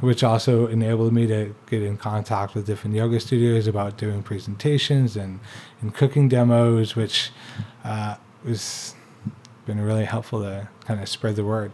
[0.00, 5.16] which also enabled me to get in contact with different yoga studios about doing presentations
[5.16, 5.40] and,
[5.80, 7.30] and cooking demos, which
[7.84, 8.94] uh, was
[9.66, 11.70] been really helpful to kind of spread the word.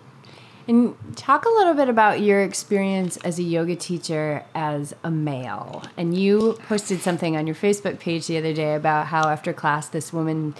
[0.69, 5.85] And talk a little bit about your experience as a yoga teacher as a male.
[5.97, 9.89] And you posted something on your Facebook page the other day about how after class
[9.89, 10.57] this woman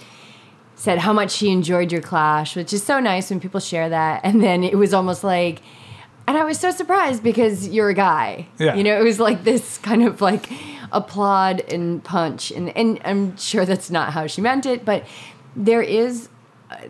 [0.77, 4.21] said how much she enjoyed your class, which is so nice when people share that.
[4.27, 5.61] And then it was almost like
[6.27, 8.47] and I was so surprised because you're a guy.
[8.59, 8.75] Yeah.
[8.75, 10.49] You know, it was like this kind of like
[10.91, 15.05] applaud and punch, and and I'm sure that's not how she meant it, but
[15.55, 16.29] there is.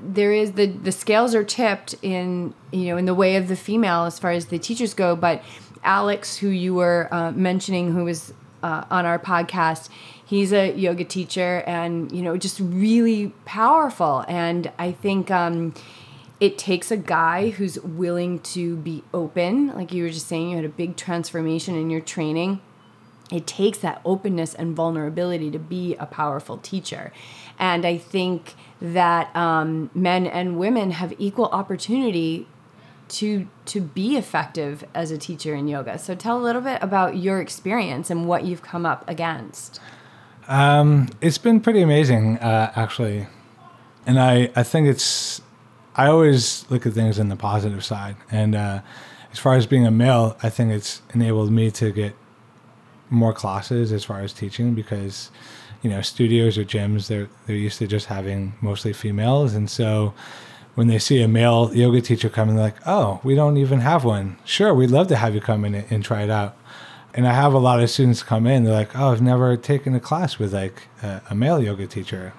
[0.02, 3.56] There is the the scales are tipped in you know in the way of the
[3.56, 5.44] female as far as the teachers go but
[5.84, 8.34] alex who you were uh, mentioning who was
[8.64, 9.90] uh, on our podcast
[10.28, 15.74] he's a yoga teacher and you know just really powerful and i think um,
[16.40, 19.68] it takes a guy who's willing to be open.
[19.74, 22.62] Like you were just saying, you had a big transformation in your training.
[23.32, 27.12] It takes that openness and vulnerability to be a powerful teacher.
[27.60, 32.48] And I think that um, men and women have equal opportunity
[33.10, 35.98] to to be effective as a teacher in yoga.
[35.98, 39.80] So tell a little bit about your experience and what you've come up against.
[40.48, 43.28] Um, it's been pretty amazing, uh, actually,
[44.06, 45.42] and I I think it's
[45.98, 48.16] I always look at things in the positive side.
[48.30, 48.82] And uh,
[49.32, 52.16] as far as being a male, I think it's enabled me to get
[53.10, 55.32] more classes as far as teaching because,
[55.82, 59.56] you know, studios or gyms, they're, they're used to just having mostly females.
[59.56, 60.14] And so
[60.76, 64.06] when they see a male yoga teacher coming, they're like, oh, we don't even have
[64.06, 64.38] one.
[64.46, 66.56] Sure, we'd love to have you come in and try it out.
[67.18, 69.96] And I have a lot of students come in, they're like, oh, I've never taken
[69.96, 72.32] a class with like a, a male yoga teacher.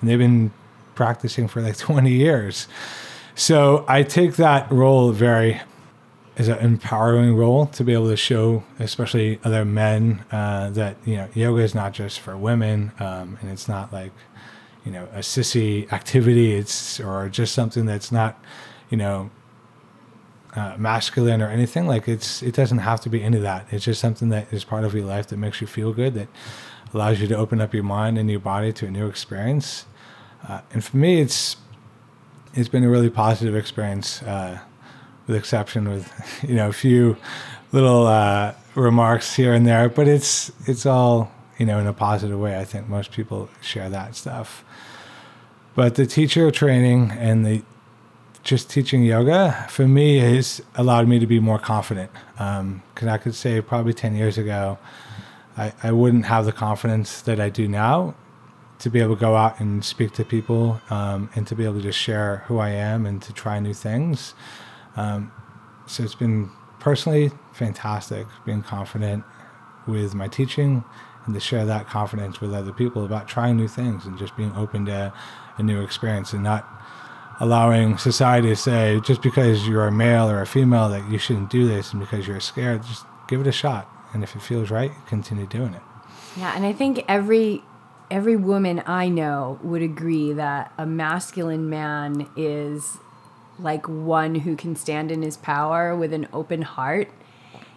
[0.00, 0.52] And they've been
[0.94, 2.68] practicing for like 20 years.
[3.34, 5.60] So I take that role very
[6.36, 11.16] as an empowering role to be able to show, especially other men, uh, that you
[11.16, 14.12] know yoga is not just for women, um, and it's not like
[14.84, 16.54] you know a sissy activity.
[16.54, 18.40] It's or just something that's not
[18.88, 19.30] you know
[20.54, 21.86] uh, masculine or anything.
[21.86, 23.66] Like it's it doesn't have to be any of that.
[23.70, 26.28] It's just something that is part of your life that makes you feel good, that
[26.94, 29.86] allows you to open up your mind and your body to a new experience.
[30.48, 31.56] Uh, and for me, it's
[32.54, 34.58] it's been a really positive experience, uh,
[35.26, 36.12] with exception with
[36.48, 37.16] you know a few
[37.72, 42.38] little uh, remarks here and there, but it's it's all you know in a positive
[42.38, 42.58] way.
[42.58, 44.64] I think most people share that stuff.
[45.74, 47.62] But the teacher training and the
[48.48, 52.10] just teaching yoga for me has allowed me to be more confident.
[52.32, 54.78] Because um, I could say probably ten years ago,
[55.58, 58.14] I, I wouldn't have the confidence that I do now
[58.78, 61.82] to be able to go out and speak to people um, and to be able
[61.82, 64.32] to share who I am and to try new things.
[64.96, 65.30] Um,
[65.86, 69.24] so it's been personally fantastic being confident
[69.86, 70.84] with my teaching
[71.26, 74.52] and to share that confidence with other people about trying new things and just being
[74.56, 75.12] open to
[75.58, 76.77] a new experience and not
[77.40, 81.50] allowing society to say just because you're a male or a female that you shouldn't
[81.50, 84.70] do this and because you're scared just give it a shot and if it feels
[84.70, 85.82] right continue doing it
[86.36, 87.62] yeah and i think every
[88.10, 92.98] every woman I know would agree that a masculine man is
[93.58, 97.10] like one who can stand in his power with an open heart.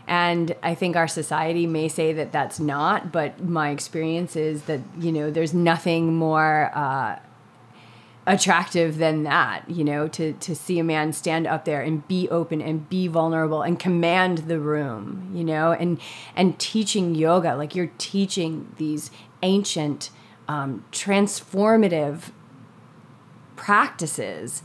[0.08, 4.82] And I think our society may say that that's not, but my experience is that,
[5.00, 7.20] you know, there's nothing more uh,
[8.28, 12.30] attractive than that, you know, to, to see a man stand up there and be
[12.30, 16.00] open and be vulnerable and command the room, you know, and,
[16.36, 19.10] and teaching yoga, like you're teaching these
[19.42, 20.12] ancient
[20.48, 22.32] um, transformative
[23.56, 24.62] practices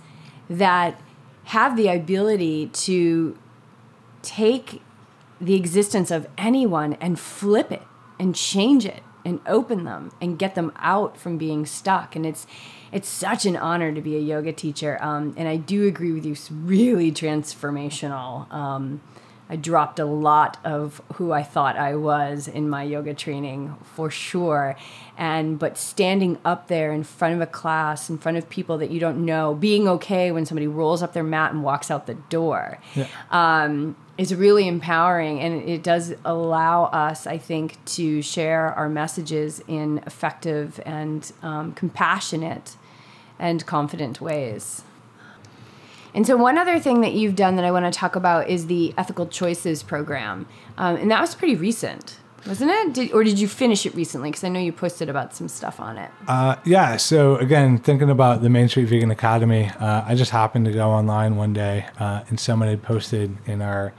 [0.51, 1.01] that
[1.45, 3.39] have the ability to
[4.23, 4.83] take
[5.41, 7.83] the existence of anyone and flip it
[8.19, 12.15] and change it and open them and get them out from being stuck.
[12.15, 12.47] And it's
[12.97, 16.25] it's such an honor to be a yoga teacher um, and i do agree with
[16.25, 19.01] you it's really transformational um,
[19.49, 24.11] I dropped a lot of who I thought I was in my yoga training for
[24.11, 24.77] sure.
[25.17, 28.91] And but standing up there in front of a class, in front of people that
[28.91, 32.15] you don't know, being okay when somebody rolls up their mat and walks out the
[32.15, 32.79] door.
[32.95, 33.07] Yeah.
[33.31, 39.63] Um, is really empowering and it does allow us, I think, to share our messages
[39.69, 42.77] in effective and um, compassionate
[43.39, 44.83] and confident ways.
[46.17, 48.69] And so, one other thing that you've done that I want to talk about is
[48.69, 50.47] the Ethical Choices program.
[50.79, 52.17] Um, and that was pretty recent,
[52.47, 52.95] wasn't it?
[52.95, 54.31] Did, or did you finish it recently?
[54.31, 56.11] Because I know you posted about some stuff on it.
[56.27, 56.97] Uh, yeah.
[56.97, 60.89] So, again, thinking about the Main Street Vegan Academy, uh, I just happened to go
[60.89, 63.93] online one day uh, and someone had posted in our,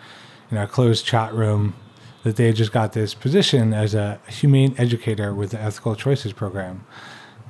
[0.50, 1.76] in our closed chat room
[2.24, 6.84] that they just got this position as a humane educator with the Ethical Choices program.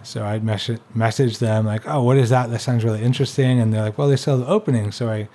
[0.07, 2.49] So I'd message message them like, "Oh, what is that?
[2.49, 5.27] That sounds really interesting." And they're like, "Well, they sell the opening." So I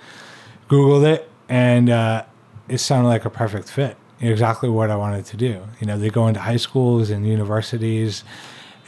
[0.67, 2.25] googled it, and uh,
[2.67, 3.97] it sounded like a perfect fit.
[4.19, 5.61] Exactly what I wanted to do.
[5.79, 8.23] You know, they go into high schools and universities,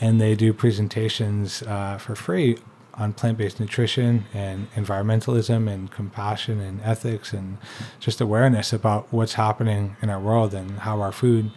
[0.01, 2.57] and they do presentations uh, for free
[2.95, 7.57] on plant-based nutrition and environmentalism and compassion and ethics and
[7.99, 11.51] just awareness about what's happening in our world and how our food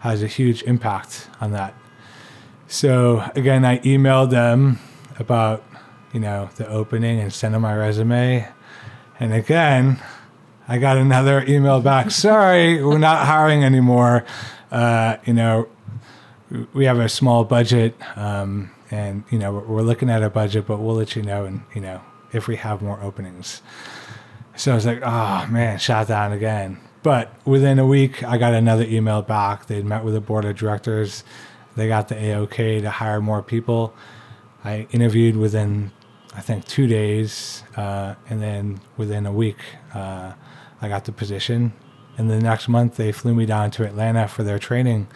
[0.00, 1.74] has a huge impact on that
[2.66, 4.78] so again, I emailed them
[5.18, 5.64] about
[6.12, 8.48] you know the opening and sent them my resume,
[9.20, 10.02] and again,
[10.66, 12.10] I got another email back.
[12.10, 14.24] Sorry, we're not hiring anymore.
[14.70, 15.68] Uh, you know,
[16.72, 20.78] we have a small budget, um, and you know we're looking at a budget, but
[20.78, 22.00] we'll let you know, and you know
[22.32, 23.62] if we have more openings.
[24.56, 26.78] So I was like, oh man, shot down again.
[27.02, 29.66] But within a week, I got another email back.
[29.66, 31.22] They'd met with the board of directors
[31.76, 33.94] they got the AOK to hire more people.
[34.64, 35.92] I interviewed within,
[36.34, 39.58] I think, two days, uh, and then within a week,
[39.92, 40.32] uh,
[40.80, 41.72] I got the position.
[42.16, 45.08] And the next month, they flew me down to Atlanta for their training.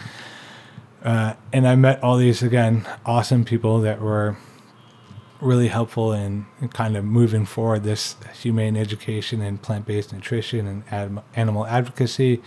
[1.03, 4.37] Uh, and I met all these, again, awesome people that were
[5.41, 10.67] really helpful in, in kind of moving forward this humane education and plant based nutrition
[10.67, 12.43] and ad- animal advocacy.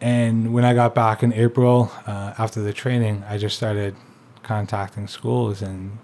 [0.00, 3.96] And when I got back in April uh, after the training, I just started
[4.42, 5.60] contacting schools.
[5.60, 5.98] And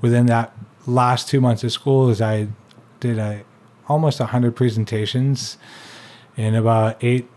[0.00, 2.48] within that last two months of schools, I
[3.00, 3.42] did a,
[3.88, 5.58] almost 100 presentations
[6.36, 7.28] in about eight,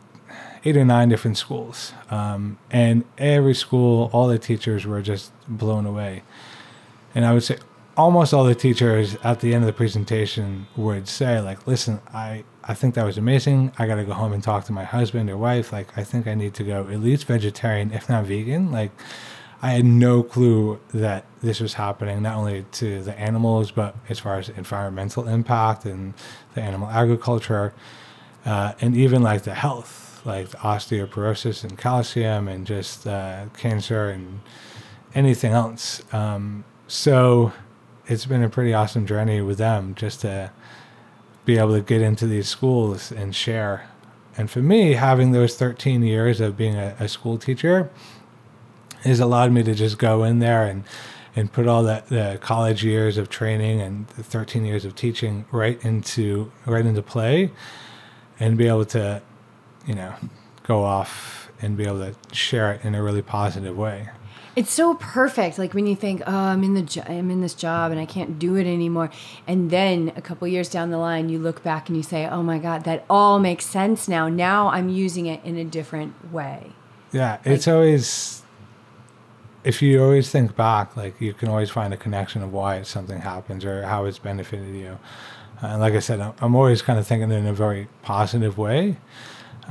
[0.66, 1.93] eight or nine different schools.
[2.11, 6.24] Um, and every school, all the teachers were just blown away.
[7.16, 7.57] And I would say
[7.96, 12.44] almost all the teachers at the end of the presentation would say, like, listen, I,
[12.64, 13.72] I think that was amazing.
[13.78, 15.72] I got to go home and talk to my husband or wife.
[15.72, 18.72] Like, I think I need to go at least vegetarian, if not vegan.
[18.72, 18.91] Like,
[19.62, 24.20] I had no clue that this was happening, not only to the animals, but as
[24.20, 26.14] far as environmental impact and
[26.54, 27.74] the animal agriculture,
[28.46, 34.10] uh, and even like the health, like the osteoporosis and calcium and just uh, cancer
[34.10, 34.41] and
[35.16, 36.04] anything else.
[36.14, 37.54] Um, so
[38.08, 40.51] it's been a pretty awesome journey with them just to
[41.45, 43.89] be able to get into these schools and share.
[44.38, 47.89] And for me, having those 13 years of being a, a school teacher
[49.04, 50.84] has allowed me to just go in there and
[51.36, 55.45] and put all that the college years of training and the 13 years of teaching
[55.51, 57.51] right into right into play
[58.39, 59.22] and be able to
[59.86, 60.14] you know
[60.64, 64.10] go off and be able to share it in a really positive way
[64.56, 65.58] it's so perfect.
[65.58, 68.06] Like when you think, oh, I'm in the jo- I'm in this job and I
[68.06, 69.10] can't do it anymore,
[69.47, 72.43] and then a couple years down the line, you look back and you say, oh
[72.43, 74.30] my God, that all makes sense now.
[74.30, 76.72] Now I'm using it in a different way.
[77.12, 78.43] Yeah, it's always
[79.64, 83.22] if you always think back, like you can always find a connection of why something
[83.22, 84.99] happens or how it's benefited you.
[85.62, 88.97] And like I said, I'm always kind of thinking in a very positive way.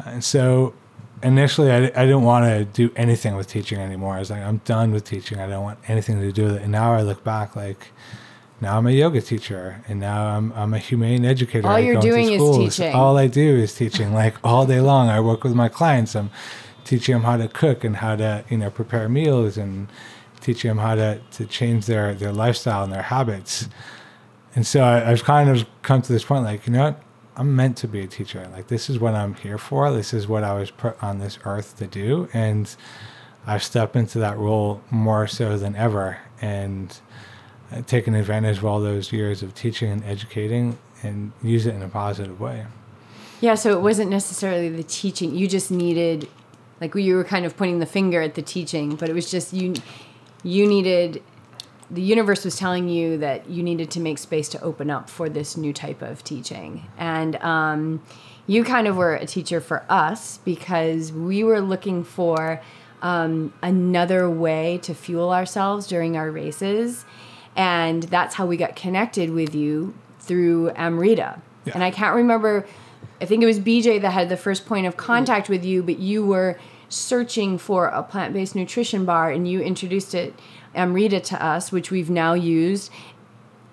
[0.06, 0.74] And so
[1.22, 4.16] initially I, I didn't want to do anything with teaching anymore.
[4.16, 5.38] I was like, I'm done with teaching.
[5.38, 6.62] I don't want anything to do with it.
[6.62, 7.88] And now I look back like,
[8.62, 11.66] now I'm a yoga teacher, and now I'm I'm a humane educator.
[11.66, 12.94] All you're doing is teaching.
[12.94, 15.08] All I do is teaching, like all day long.
[15.08, 16.14] I work with my clients.
[16.14, 16.30] I'm
[16.84, 19.88] teaching them how to cook and how to you know prepare meals and
[20.40, 23.68] teaching them how to to change their their lifestyle and their habits.
[24.54, 27.02] And so I, I've kind of come to this point, like you know what,
[27.42, 28.48] I'm meant to be a teacher.
[28.52, 29.90] Like this is what I'm here for.
[29.90, 32.72] This is what I was put on this earth to do, and
[33.44, 36.96] I've stepped into that role more so than ever, and
[37.88, 41.88] taken advantage of all those years of teaching and educating, and use it in a
[41.88, 42.66] positive way.
[43.40, 43.56] Yeah.
[43.56, 45.34] So it wasn't necessarily the teaching.
[45.34, 46.28] You just needed,
[46.80, 49.52] like, you were kind of pointing the finger at the teaching, but it was just
[49.52, 49.74] you.
[50.44, 51.24] You needed
[51.92, 55.28] the universe was telling you that you needed to make space to open up for
[55.28, 56.88] this new type of teaching.
[56.98, 58.02] And um,
[58.46, 62.60] you kind of were a teacher for us because we were looking for
[63.02, 67.04] um, another way to fuel ourselves during our races.
[67.54, 71.40] And that's how we got connected with you through Amrita.
[71.66, 71.74] Yeah.
[71.74, 72.66] And I can't remember
[73.22, 76.00] I think it was BJ that had the first point of contact with you, but
[76.00, 80.34] you were searching for a plant based nutrition bar and you introduced it,
[80.74, 82.90] Amrita, to us, which we've now used.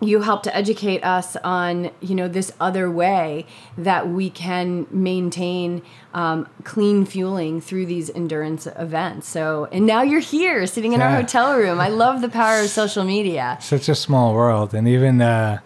[0.01, 3.45] You helped to educate us on, you know, this other way
[3.77, 5.81] that we can maintain
[6.13, 9.27] um, clean fueling through these endurance events.
[9.27, 11.81] So, and now you're here, sitting in our hotel room.
[11.81, 13.57] I love the power of social media.
[13.59, 15.59] such a small world and even uh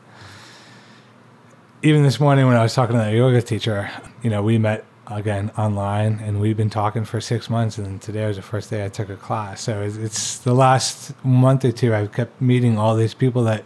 [1.83, 3.89] even this morning when i was talking to that yoga teacher
[4.23, 8.25] you know we met again online and we've been talking for six months and today
[8.25, 11.71] was the first day i took a class so it's, it's the last month or
[11.73, 13.65] two i've kept meeting all these people that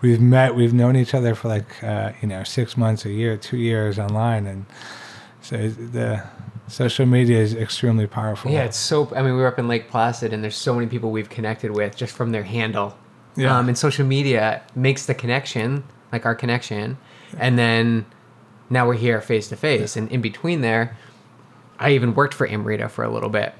[0.00, 3.36] we've met we've known each other for like uh, you know six months a year
[3.36, 4.64] two years online and
[5.42, 6.22] so the
[6.68, 9.10] social media is extremely powerful Yeah, it's so.
[9.14, 11.70] I mean, we were up in Lake Placid, and there's so many people we've connected
[11.70, 12.96] with just from their handle.
[13.36, 13.56] Yeah.
[13.56, 16.98] Um, and social media makes the connection, like our connection,
[17.38, 18.04] and then
[18.70, 19.96] now we're here face to face.
[19.96, 20.96] And in between there,
[21.78, 23.54] I even worked for Amrita for a little bit,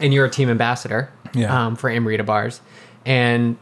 [0.00, 1.66] and you're a team ambassador Yeah.
[1.66, 2.60] um, for Amrita bars,
[3.06, 3.56] and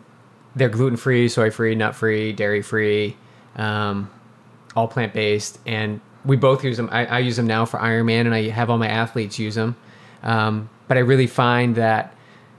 [0.56, 3.16] they're gluten free, soy free, nut free, dairy free,
[3.56, 4.10] um,
[4.74, 6.88] all plant based, and we both use them.
[6.90, 9.76] I, I use them now for Ironman, and I have all my athletes use them.
[10.22, 12.12] Um, but I really find that,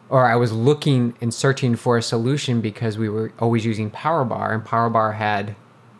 [0.09, 4.23] or I was looking and searching for a solution because we were always using Power
[4.23, 5.55] Bar, and Power Bar had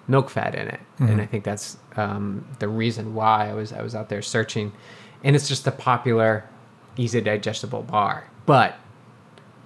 [0.08, 3.82] milk fat in it, and I think that's um, the reason why I was I
[3.82, 4.72] was out there searching,
[5.24, 6.48] and it's just a popular,
[6.98, 8.78] easy digestible bar, but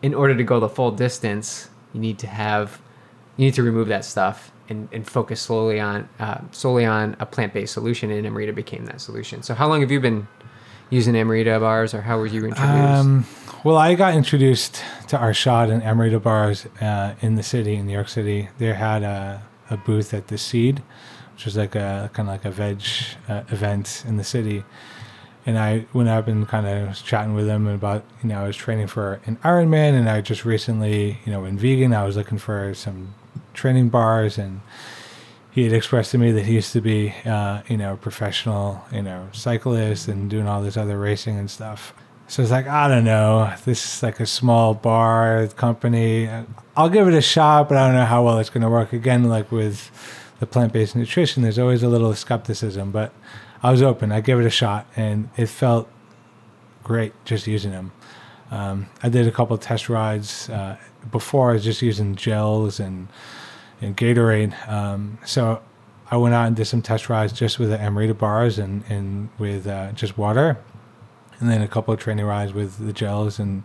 [0.02, 2.82] in order to go the full distance, you need to have,
[3.38, 7.26] you need to remove that stuff and, and focus slowly on, uh, solely on a
[7.26, 8.10] plant based solution.
[8.10, 9.44] And Amrita became that solution.
[9.44, 10.28] So, how long have you been
[10.90, 12.62] using Amrita bars, or how were you introduced?
[12.68, 13.26] Um,
[13.64, 17.94] well, I got introduced to Arshad and Amrita bars uh, in the city, in New
[17.94, 18.50] York City.
[18.58, 20.82] They had a, a booth at the Seed,
[21.42, 22.84] which was like a kind of like a veg
[23.28, 24.64] uh, event in the city.
[25.44, 28.46] And I went up and kind of was chatting with him about, you know, I
[28.46, 31.96] was training for an Ironman, and I just recently, you know, went vegan.
[31.96, 33.16] I was looking for some
[33.56, 34.62] training bars, and
[35.50, 38.86] he had expressed to me that he used to be, uh, you know, a professional,
[38.92, 41.92] you know, cyclist and doing all this other racing and stuff.
[42.28, 46.30] So it's like, I don't know, this is like a small bar company.
[46.78, 48.94] I'll give it a shot, but I don't know how well it's going to work.
[48.94, 49.90] Again, like with
[50.42, 53.14] the plant based nutrition, there's always a little skepticism, but
[53.62, 54.12] I was open.
[54.12, 55.88] I gave it a shot, and it felt
[56.84, 57.92] great just using them.
[58.50, 60.78] Um, I did a couple test rides uh,
[61.12, 61.52] before.
[61.52, 63.08] I was just using gels and
[63.82, 64.68] and Gatorade.
[64.68, 65.62] Um, so
[66.10, 69.30] I went out and did some test rides just with the Amrita bars and and
[69.38, 70.58] with uh, just water,
[71.40, 73.64] and then a couple of training rides with the gels and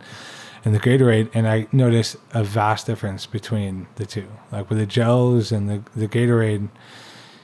[0.67, 1.29] and the Gatorade.
[1.33, 4.27] And I noticed a vast difference between the two.
[4.51, 6.67] Like with the gels and the the Gatorade.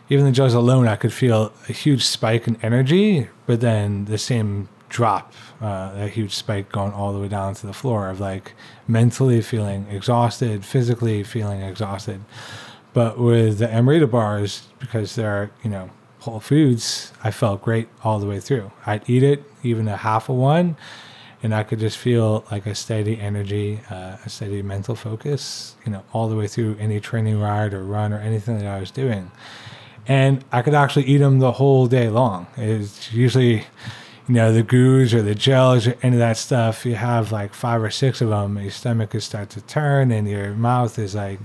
[0.10, 4.18] Even the gels alone, I could feel a huge spike in energy, but then the
[4.18, 8.20] same drop, uh, a huge spike going all the way down to the floor of
[8.20, 8.54] like
[8.86, 12.22] mentally feeling exhausted, physically feeling exhausted.
[12.92, 18.20] But with the Amrita bars, because they're, you know, whole foods, I felt great all
[18.20, 18.72] the way through.
[18.86, 20.76] I'd eat it, even a half of one,
[21.44, 25.92] and I could just feel like a steady energy, uh, a steady mental focus, you
[25.92, 28.92] know, all the way through any training ride or run or anything that I was
[28.92, 29.30] doing.
[30.08, 32.48] And I could actually eat them the whole day long.
[32.56, 33.66] It's usually,
[34.28, 36.86] you know, the goos or the gels or any of that stuff.
[36.86, 40.28] You have like five or six of them, your stomach could start to turn, and
[40.28, 41.40] your mouth is like,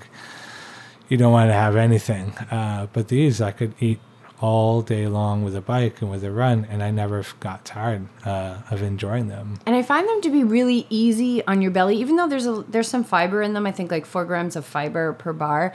[1.09, 2.37] you don't want to have anything.
[2.53, 3.99] Uh, but these I could eat
[4.41, 8.07] all day long with a bike and with a run, and I never got tired
[8.25, 9.59] uh, of enjoying them.
[9.67, 12.65] And I find them to be really easy on your belly, even though there's a
[12.69, 13.67] there's some fiber in them.
[13.67, 15.75] I think like four grams of fiber per bar.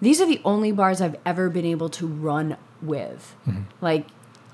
[0.00, 3.34] These are the only bars I've ever been able to run with,
[3.80, 4.06] like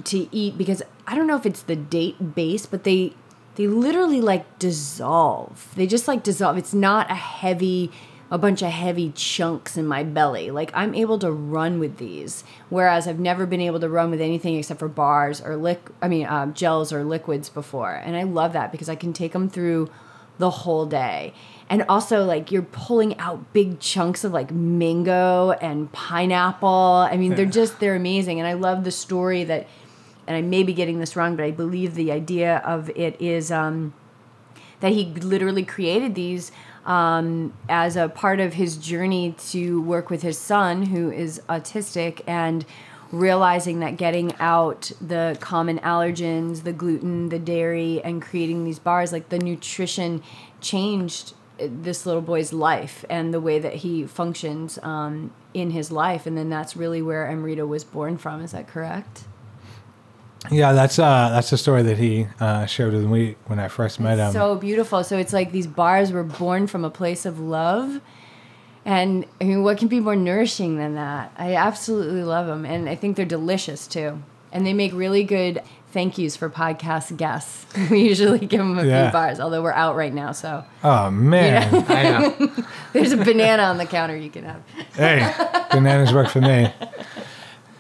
[0.05, 3.15] to eat because I don't know if it's the date base, but they
[3.57, 5.73] they literally like dissolve.
[5.75, 6.57] They just like dissolve.
[6.57, 7.91] It's not a heavy
[8.31, 10.51] a bunch of heavy chunks in my belly.
[10.51, 14.21] Like I'm able to run with these, whereas I've never been able to run with
[14.21, 15.91] anything except for bars or lick.
[16.01, 19.33] I mean, um, gels or liquids before, and I love that because I can take
[19.33, 19.91] them through
[20.39, 21.35] the whole day.
[21.69, 27.09] And also, like you're pulling out big chunks of like mango and pineapple.
[27.11, 29.67] I mean, they're just they're amazing, and I love the story that.
[30.27, 33.51] And I may be getting this wrong, but I believe the idea of it is.
[33.51, 33.95] Um,
[34.81, 36.51] that he literally created these
[36.91, 42.21] um, as a part of his journey to work with his son, who is autistic,
[42.27, 42.67] and
[43.13, 49.13] realizing that getting out the common allergens, the gluten, the dairy, and creating these bars,
[49.13, 50.21] like the nutrition
[50.61, 56.27] changed this little boy's life and the way that he functions um, in his life.
[56.27, 58.43] And then that's really where Amrita was born from.
[58.43, 59.27] Is that correct?
[60.51, 64.01] Yeah, that's uh, that's the story that he uh, shared with me when I first
[64.01, 64.33] met him.
[64.33, 65.05] So beautiful.
[65.05, 68.01] So it's like these bars were born from a place of love.
[68.87, 71.33] And I mean, what can be more nourishing than that?
[71.37, 72.65] I absolutely love them.
[72.65, 74.23] And I think they're delicious too.
[74.53, 75.63] And they make really good
[75.93, 77.67] thank yous for podcast guests.
[77.91, 79.07] We usually give them a Yeah.
[79.09, 80.33] few bars, although we're out right now.
[80.33, 82.65] So oh man, I know.
[82.95, 84.63] there's a banana on the counter you can have.
[84.95, 85.31] hey,
[85.71, 86.73] bananas work for me.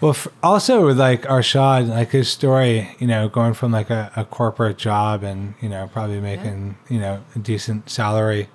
[0.00, 4.10] Well, f also with like Arshad, like his story, you know, going from like a,
[4.16, 8.48] a corporate job and you know probably making you know a decent salary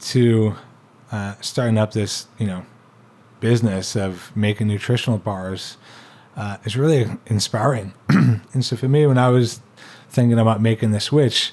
[0.00, 0.54] to
[1.12, 2.64] uh, starting up this you know
[3.40, 5.76] business of making nutritional bars
[6.38, 7.92] uh, is really inspiring.
[8.08, 9.60] and so for me, when I was
[10.08, 11.52] thinking about making the switch,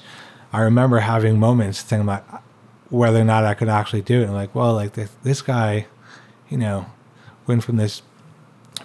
[0.50, 2.42] I remember having moments thinking about
[2.88, 4.24] whether or not I could actually do it.
[4.24, 5.86] And like, well, like this, this guy,
[6.48, 6.86] you know,
[7.46, 8.00] went from this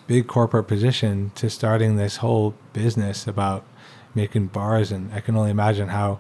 [0.08, 3.66] big corporate position to starting this whole business about
[4.14, 6.20] making bars, and I can only imagine how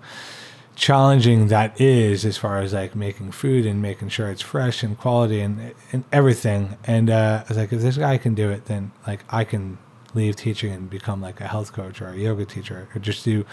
[0.76, 4.97] challenging that is as far as like making food and making sure it's fresh and
[4.97, 6.78] quality and and everything.
[6.86, 9.78] And uh, I was like, if this guy can do it, then like I can
[10.13, 13.45] leave teaching and become like a health coach or a yoga teacher or just do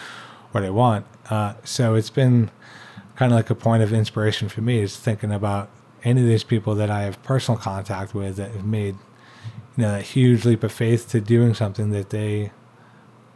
[0.52, 1.06] what I want.
[1.30, 2.50] Uh, so it's been
[3.16, 5.70] kind of like a point of inspiration for me is thinking about
[6.04, 8.96] any of these people that I have personal contact with that have made
[9.78, 12.50] you know that huge leap of faith to doing something that they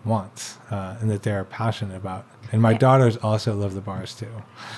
[0.04, 2.26] want uh, and that they're passionate about.
[2.50, 4.26] And my daughters also love the bars too.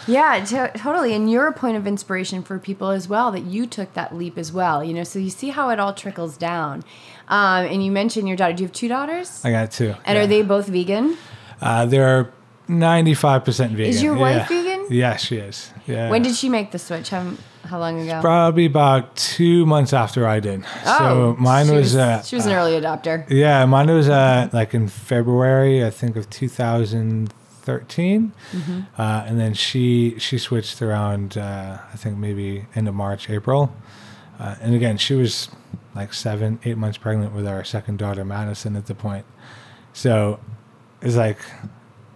[0.06, 1.14] Yeah, to- totally.
[1.14, 4.36] And you're a point of inspiration for people as well that you took that leap
[4.36, 4.84] as well.
[4.84, 6.84] You know, so you see how it all trickles down.
[7.28, 8.52] Um, and you mentioned your daughter.
[8.52, 9.42] Do you have two daughters?
[9.42, 9.94] I got two.
[10.04, 10.22] and yeah.
[10.22, 11.16] are they both vegan?
[11.62, 12.30] Uh, they're
[12.68, 13.88] ninety-five percent vegan.
[13.88, 14.62] Is your wife yeah.
[14.62, 14.86] vegan?
[14.90, 15.72] Yeah, she is.
[15.86, 16.10] Yeah.
[16.10, 17.10] When did she make the switch?
[17.64, 18.20] How long ago?
[18.20, 20.64] Probably about two months after I did.
[20.86, 21.96] Oh, so mine she was.
[21.96, 23.28] uh, she was an early adopter.
[23.28, 28.80] Yeah, mine was uh, like in February, I think of 2013, Mm-hmm.
[29.00, 31.38] uh, and then she she switched around.
[31.38, 33.74] Uh, I think maybe end of March, April,
[34.38, 35.48] uh, and again she was
[35.94, 39.24] like seven, eight months pregnant with our second daughter, Madison, at the point.
[39.92, 40.40] So
[41.00, 41.38] it's like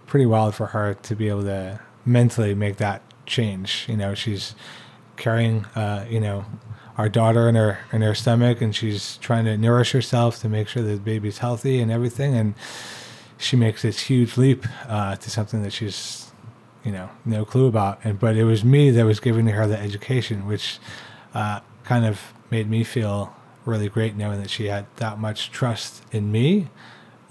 [0.05, 3.85] pretty wild for her to be able to mentally make that change.
[3.87, 4.53] You know, she's
[5.19, 6.45] carrying, uh, you know,
[6.97, 10.67] our daughter in her in her stomach, and she's trying to nourish herself to make
[10.67, 12.35] sure that the baby's healthy and everything.
[12.35, 12.55] And
[13.37, 16.31] she makes this huge leap uh, to something that she's,
[16.83, 17.99] you know, no clue about.
[18.03, 20.79] And but it was me that was giving her the education, which
[21.33, 23.33] uh, kind of made me feel
[23.65, 26.69] really great knowing that she had that much trust in me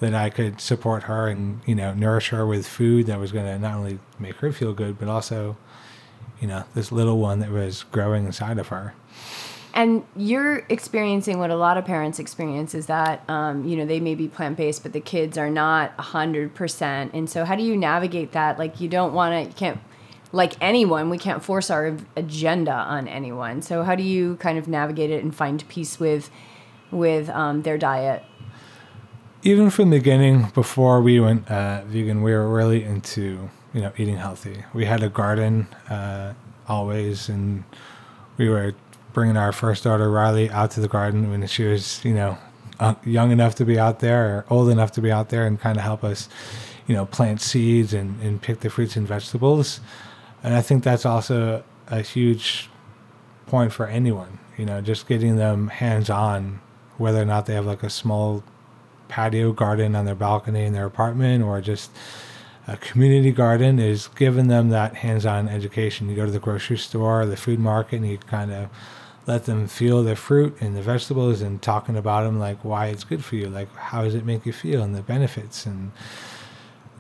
[0.01, 3.47] that I could support her and you know nourish her with food that was going
[3.47, 5.57] to not only make her feel good but also
[6.41, 8.95] you know this little one that was growing inside of her.
[9.75, 14.01] And you're experiencing what a lot of parents experience is that, um, you know, they
[14.01, 17.11] may be plant based, but the kids are not 100%.
[17.13, 18.59] And so, how do you navigate that?
[18.59, 19.79] Like, you don't want to, you can't,
[20.33, 23.63] like anyone, we can't force our agenda on anyone.
[23.63, 26.31] So, how do you kind of navigate it and find peace with,
[26.91, 28.25] with um, their diet?
[29.45, 33.93] Even from the beginning, before we went uh, vegan, we were really into you know
[33.97, 34.65] eating healthy.
[34.75, 36.35] We had a garden uh,
[36.67, 37.63] always, and
[38.37, 38.75] we were
[39.13, 42.39] bringing our first daughter Riley out to the garden when she was you know
[42.81, 45.61] uh, young enough to be out there or old enough to be out there and
[45.61, 46.29] kind of help us
[46.89, 49.79] you know plant seeds and, and pick the fruits and vegetables.
[50.43, 52.69] And I think that's also a huge
[53.47, 54.41] point for anyone.
[54.57, 56.61] You know, just getting them hands on,
[56.97, 58.43] whether or not they have like a small
[59.07, 61.93] patio garden on their balcony in their apartment or just
[62.69, 66.09] a community garden is giving them that hands-on education.
[66.09, 68.69] You go to the grocery store, the food market, and you kind of
[69.27, 73.05] let them feel the fruit and the vegetables and talking about them like why it's
[73.05, 75.93] good for you, like how does it make you feel and the benefits and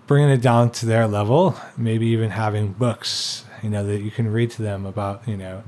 [0.06, 1.54] bringing it down to their level.
[1.76, 5.62] Maybe even having books, you know, that you can read to them about, you know,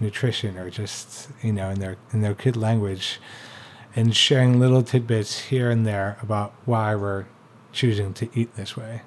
[0.00, 3.18] nutrition or just you know in their in their kid language
[3.94, 7.24] and sharing little tidbits here and there about why we're
[7.72, 9.02] choosing to eat this way.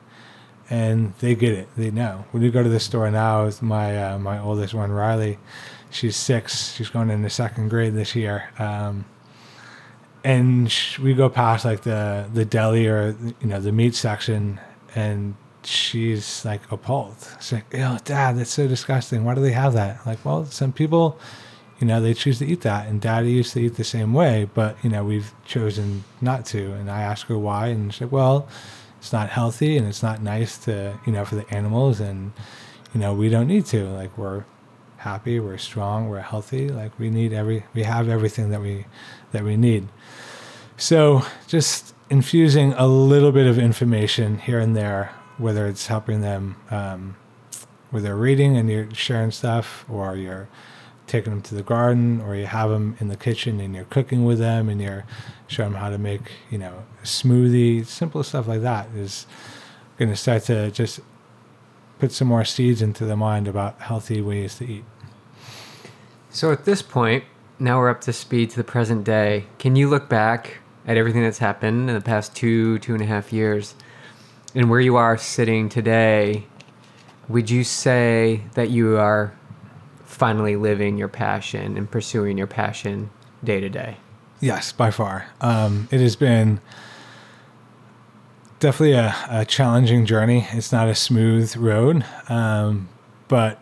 [0.69, 1.67] And they get it.
[1.75, 2.25] They know.
[2.31, 5.39] When you go to the store now, with my uh, my oldest one, Riley,
[5.89, 6.73] she's six.
[6.75, 8.49] She's going into second grade this year.
[8.59, 9.05] Um,
[10.23, 14.59] and we go past like the the deli or you know the meat section,
[14.95, 17.15] and she's like appalled.
[17.39, 19.23] She's like, "Ew, Dad, that's so disgusting.
[19.23, 21.17] Why do they have that?" Like, well, some people
[21.79, 24.49] you know they choose to eat that and daddy used to eat the same way
[24.53, 28.11] but you know we've chosen not to and i asked her why and she said
[28.11, 28.47] well
[28.99, 32.31] it's not healthy and it's not nice to you know for the animals and
[32.93, 33.87] you know we don't need to.
[33.89, 34.45] Like we're
[34.97, 36.69] happy we're strong we're healthy.
[36.69, 38.85] Like we need every we have everything that we
[39.31, 39.87] that we need.
[40.77, 46.55] So just infusing a little bit of information here and there, whether it's helping them
[46.71, 47.15] um,
[47.91, 50.47] with their reading and you're sharing stuff, or you're
[51.05, 54.25] taking them to the garden, or you have them in the kitchen and you're cooking
[54.25, 55.05] with them and you're
[55.49, 59.25] showing them how to make, you know, smoothie, simple stuff like that is
[59.97, 60.99] going to start to just
[61.97, 64.85] put some more seeds into the mind about healthy ways to eat.
[66.29, 67.23] So at this point,
[67.57, 69.47] now we're up to speed to the present day.
[69.57, 73.07] Can you look back at everything that's happened in the past two, two and a
[73.07, 73.73] half years,
[74.53, 76.45] and where you are sitting today?
[77.27, 79.33] Would you say that you are
[80.05, 83.09] finally living your passion and pursuing your passion
[83.43, 83.97] day to day?
[84.41, 85.27] Yes, by far.
[85.41, 86.61] Um, it has been
[88.59, 90.47] definitely a, a, challenging journey.
[90.51, 92.89] It's not a smooth road, um,
[93.27, 93.59] but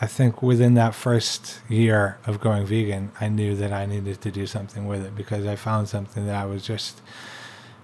[0.00, 4.30] I think within that first year of going vegan, I knew that I needed to
[4.30, 7.02] do something with it because I found something that I was just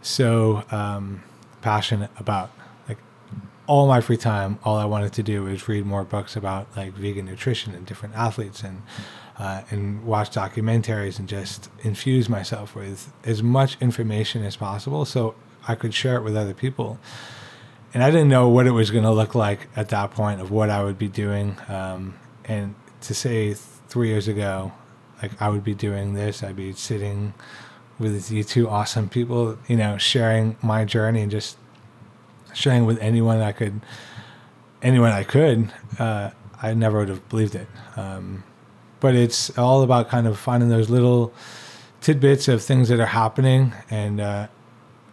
[0.01, 1.23] so um,
[1.61, 2.51] passionate about.
[2.89, 2.99] Like
[3.67, 6.93] all my free time, all I wanted to do was read more books about like
[6.93, 8.83] vegan nutrition and different athletes and
[9.39, 15.35] uh, and watch documentaries and just infuse myself with as much information as possible so
[15.69, 16.99] I could share it with other people
[17.97, 20.51] and I didn't know what it was going to look like at that point of
[20.51, 21.57] what I would be doing.
[21.67, 22.13] Um,
[22.45, 24.73] and to say three years ago,
[25.23, 27.33] like I would be doing this, I'd be sitting
[27.99, 31.57] with you two awesome people, you know, sharing my journey and just
[32.53, 33.81] sharing with anyone I could,
[34.83, 35.73] anyone I could.
[35.99, 37.69] Uh, I never would have believed it.
[37.97, 38.45] Um,
[39.07, 41.33] but it's all about kind of finding those little
[42.01, 44.49] tidbits of things that are happening and uh,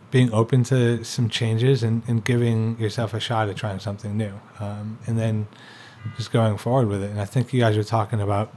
[0.09, 4.33] being open to some changes and, and giving yourself a shot at trying something new.
[4.59, 5.47] Um, and then
[6.17, 7.11] just going forward with it.
[7.11, 8.51] And I think you guys were talking about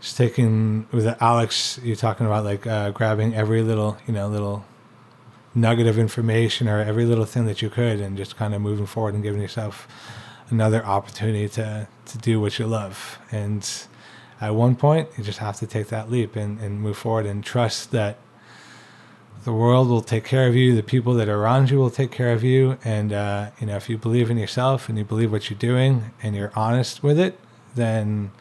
[0.00, 4.64] just taking with Alex, you're talking about like uh, grabbing every little, you know, little
[5.56, 8.86] nugget of information or every little thing that you could and just kind of moving
[8.86, 9.88] forward and giving yourself
[10.50, 13.18] another opportunity to, to do what you love.
[13.32, 13.68] And
[14.42, 17.44] at one point, you just have to take that leap and, and move forward and
[17.44, 18.18] trust that
[19.44, 20.74] the world will take care of you.
[20.74, 22.76] The people that are around you will take care of you.
[22.84, 26.10] And uh, you know, if you believe in yourself and you believe what you're doing
[26.24, 27.38] and you're honest with it,
[27.76, 28.32] then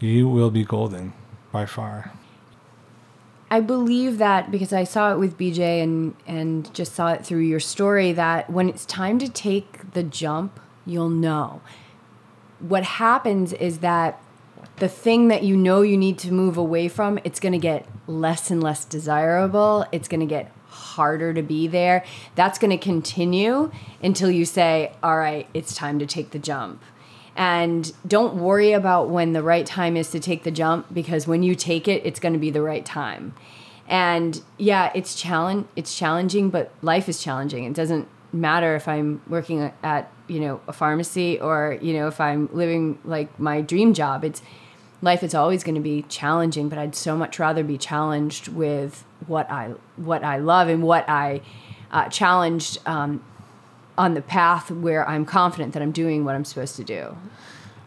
[0.00, 1.12] you will be golden
[1.52, 2.12] by far.
[3.52, 7.42] I believe that because I saw it with BJ and and just saw it through
[7.42, 11.60] your story that when it's time to take the jump, you'll know.
[12.58, 14.20] What happens is that
[14.78, 17.86] the thing that you know you need to move away from, it's going to get
[18.06, 19.84] less and less desirable.
[19.92, 22.04] It's going to get harder to be there.
[22.34, 23.70] That's going to continue
[24.02, 26.82] until you say, all right, it's time to take the jump.
[27.36, 31.42] And don't worry about when the right time is to take the jump because when
[31.44, 33.34] you take it, it's going to be the right time.
[33.86, 37.64] And yeah, it's challenge it's challenging, but life is challenging.
[37.64, 42.20] It doesn't matter if I'm working at, you know, a pharmacy or, you know, if
[42.20, 44.24] I'm living like my dream job.
[44.24, 44.42] It's
[45.02, 49.04] life is always going to be challenging, but I'd so much rather be challenged with
[49.26, 51.40] what I what I love and what I
[51.90, 53.22] uh, challenged um,
[53.96, 57.16] on the path where I'm confident that I'm doing what I'm supposed to do.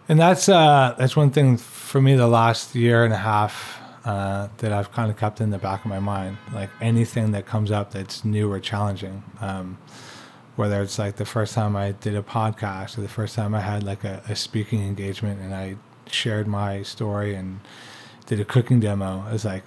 [0.07, 2.15] And that's uh, that's one thing for me.
[2.15, 5.83] The last year and a half uh, that I've kind of kept in the back
[5.85, 9.23] of my mind, like anything that comes up that's new or challenging.
[9.39, 9.77] Um,
[10.57, 13.61] whether it's like the first time I did a podcast or the first time I
[13.61, 15.77] had like a, a speaking engagement and I
[16.07, 17.59] shared my story and
[18.25, 19.63] did a cooking demo, I was like,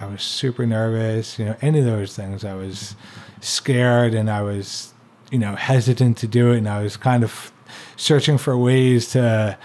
[0.00, 1.38] I was super nervous.
[1.38, 2.94] You know, any of those things, I was
[3.40, 4.92] scared and I was,
[5.30, 7.52] you know, hesitant to do it, and I was kind of
[7.96, 9.58] searching for ways to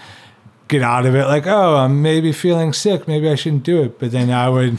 [0.68, 1.26] get out of it.
[1.26, 3.06] Like, oh, I'm maybe feeling sick.
[3.06, 3.98] Maybe I shouldn't do it.
[3.98, 4.78] But then I would,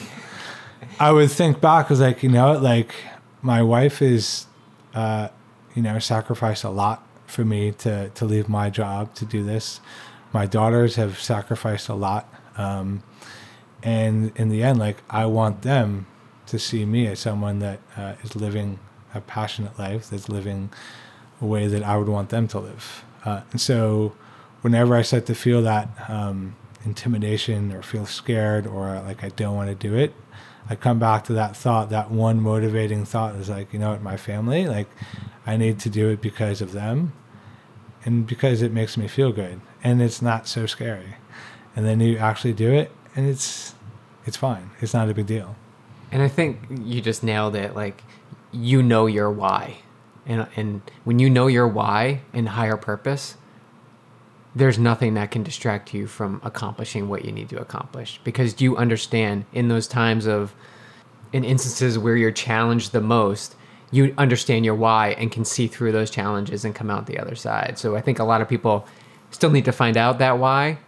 [1.00, 1.88] I would think back.
[1.88, 2.94] I was like, you know, like
[3.42, 4.46] my wife is,
[4.94, 5.30] uh,
[5.74, 9.82] you know, sacrificed a lot for me to to leave my job to do this
[10.36, 12.28] my daughters have sacrificed a lot.
[12.58, 13.04] Um,
[13.82, 16.08] and in the end, like I want them
[16.48, 18.78] to see me as someone that uh, is living
[19.14, 20.72] a passionate life, that's living
[21.40, 23.06] a way that I would want them to live.
[23.24, 24.14] Uh, and so,
[24.62, 29.56] whenever I start to feel that um, intimidation or feel scared or like I don't
[29.56, 30.14] want to do it,
[30.70, 31.90] I come back to that thought.
[31.92, 34.90] That one motivating thought is like, you know what, my family, like
[35.46, 37.14] I need to do it because of them,
[38.04, 41.16] and because it makes me feel good and it's not so scary.
[41.76, 43.76] And then you actually do it, and it's
[44.26, 44.72] it's fine.
[44.82, 45.56] It's not a big deal.
[46.12, 47.76] And I think you just nailed it.
[47.76, 48.04] Like
[48.52, 49.78] you know your why,
[50.26, 53.38] and and when you know your why and higher purpose,
[54.56, 58.76] there's nothing that can distract you from accomplishing what you need to accomplish because you
[58.78, 60.56] understand in those times of
[61.32, 63.56] in instances where you're challenged the most,
[63.92, 67.36] you understand your why and can see through those challenges and come out the other
[67.36, 67.78] side.
[67.78, 68.88] So I think a lot of people
[69.32, 70.80] still need to find out that why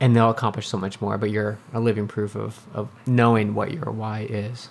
[0.00, 3.72] and they'll accomplish so much more, but you're a living proof of, of knowing what
[3.72, 4.70] your why is.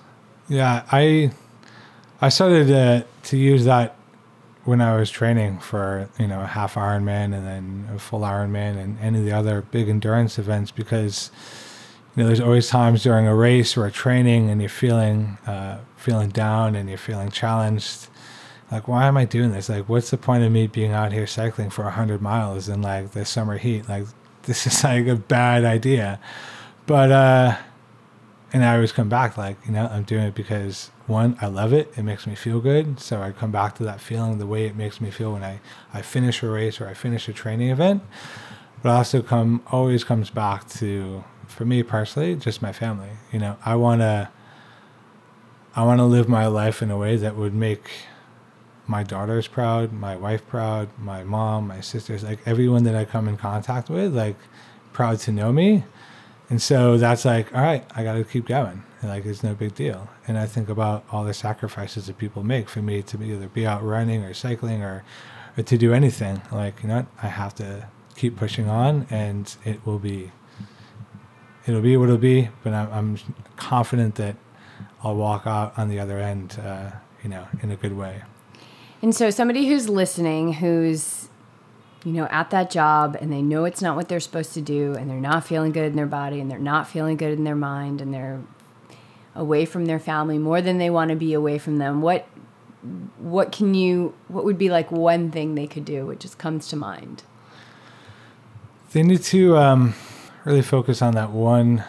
[0.50, 1.32] Yeah, I
[2.20, 3.96] I started to, to use that
[4.66, 8.78] when I was training for you know a half Ironman and then a full Ironman
[8.78, 11.30] and any of the other big endurance events because
[12.16, 15.78] you know there's always times during a race or a training and you're feeling uh,
[15.96, 18.08] feeling down and you're feeling challenged.
[18.72, 19.70] Like, why am I doing this?
[19.70, 23.12] Like, what's the point of me being out here cycling for hundred miles in like
[23.12, 23.90] the summer heat?
[23.90, 24.06] Like,
[24.44, 26.20] this is like a bad idea.
[26.86, 27.58] But uh,
[28.52, 31.74] and I always come back like, you know, I'm doing it because one, I love
[31.74, 31.92] it.
[31.98, 33.00] It makes me feel good.
[33.00, 35.60] So I come back to that feeling, the way it makes me feel when I,
[35.94, 38.04] I finish a race or I finish a training event.
[38.82, 43.10] But also come always comes back to for me personally, just my family.
[43.32, 44.32] You know, I wanna
[45.76, 47.92] I wanna live my life in a way that would make
[48.90, 53.28] my daughters proud, my wife proud, my mom, my sisters, like everyone that I come
[53.28, 54.36] in contact with, like
[54.94, 55.84] proud to know me.
[56.50, 58.84] And so that's like, all right, I got to keep going.
[59.02, 60.10] And like, it's no big deal.
[60.28, 63.68] And I think about all the sacrifices that people make for me to either be
[63.68, 65.04] out running or cycling or,
[65.56, 66.42] or to do anything.
[66.52, 67.06] Like, you know?
[67.22, 70.32] I have to keep pushing on and it will be,
[71.68, 72.50] it'll be what it'll be.
[72.64, 73.18] But I'm, I'm
[73.56, 74.36] confident that
[75.04, 76.90] I'll walk out on the other end, uh,
[77.22, 78.24] you know, in a good way.
[79.02, 81.30] And so, somebody who's listening, who's
[82.04, 84.94] you know at that job, and they know it's not what they're supposed to do,
[84.94, 87.56] and they're not feeling good in their body, and they're not feeling good in their
[87.56, 88.42] mind, and they're
[89.36, 92.02] away from their family more than they want to be away from them.
[92.02, 92.28] What
[93.18, 96.06] what can you what would be like one thing they could do?
[96.08, 97.24] What just comes to mind?
[98.92, 99.94] They need to um,
[100.46, 101.84] really focus on that one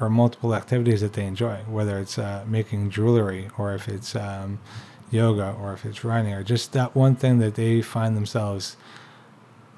[0.00, 4.58] or multiple activities that they enjoy, whether it's uh, making jewelry or if it's um,
[5.14, 8.76] yoga or if it's running or just that one thing that they find themselves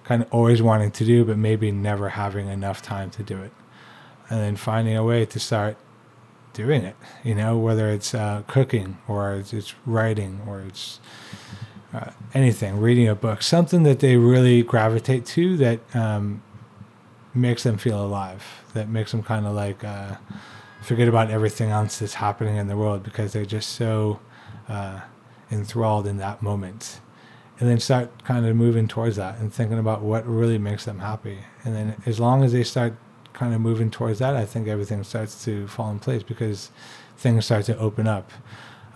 [0.07, 3.53] kind of always wanting to do, but maybe never having enough time to do it.
[4.31, 5.77] And then finding a way to start
[6.53, 11.01] doing it, you know, whether it's uh, cooking or it's, it's, writing or it's
[11.93, 16.43] uh, anything, reading a book, something that they really gravitate to that um,
[17.35, 18.45] makes them feel alive,
[18.75, 20.15] that makes them kind of like uh,
[20.83, 24.21] forget about everything else that's happening in the world because they're just so
[24.69, 25.01] uh,
[25.51, 27.01] enthralled in that moment.
[27.59, 30.99] And then start kind of moving towards that and thinking about what really makes them
[30.99, 31.39] happy.
[31.65, 32.95] And then as long as they start
[33.33, 36.71] kind of moving towards that i think everything starts to fall in place because
[37.19, 38.33] things start to open up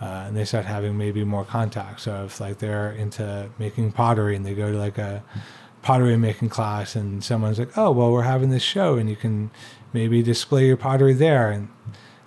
[0.01, 4.35] uh, and they start having maybe more contact so if like they're into making pottery
[4.35, 5.23] and they go to like a
[5.83, 9.51] pottery making class and someone's like oh well we're having this show and you can
[9.93, 11.51] maybe display your pottery there.
[11.51, 11.69] And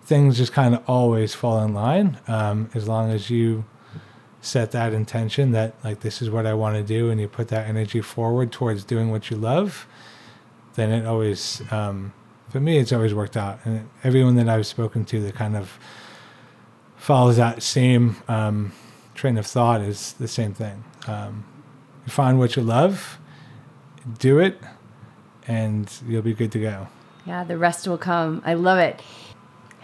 [0.02, 3.64] things just kind of always fall in line um, as long as you
[4.44, 7.48] set that intention that like this is what I want to do, and you put
[7.48, 9.86] that energy forward towards doing what you love,
[10.74, 12.12] then it always, um,
[12.50, 13.58] for me, it's always worked out.
[13.64, 15.78] And everyone that I've spoken to that kind of
[16.96, 18.72] follows that same um,
[19.14, 20.84] train of thought is the same thing.
[21.06, 21.44] Um,
[22.04, 23.18] you find what you love,
[24.18, 24.60] do it,
[25.48, 26.88] and you'll be good to go.
[27.24, 28.42] Yeah, the rest will come.
[28.44, 29.00] I love it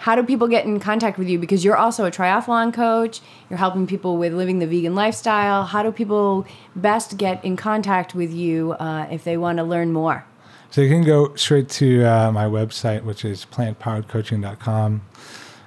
[0.00, 1.38] how do people get in contact with you?
[1.38, 3.20] Because you're also a triathlon coach,
[3.50, 5.64] you're helping people with living the vegan lifestyle.
[5.64, 9.92] How do people best get in contact with you uh, if they want to learn
[9.92, 10.24] more?
[10.70, 15.02] So you can go straight to uh, my website, which is plantpoweredcoaching.com.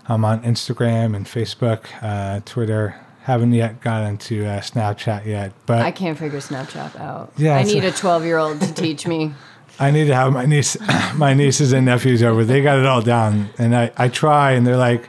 [0.07, 2.99] I'm on Instagram and Facebook, uh, Twitter.
[3.26, 7.31] Haven't yet gotten to uh, Snapchat yet, but I can't figure Snapchat out.
[7.38, 9.31] Yeah, I need a 12 year old to teach me.
[9.80, 10.78] I need to have my niece,
[11.16, 12.44] my nieces and nephews over.
[12.45, 15.08] They got it all down, and I, I try, and they're like,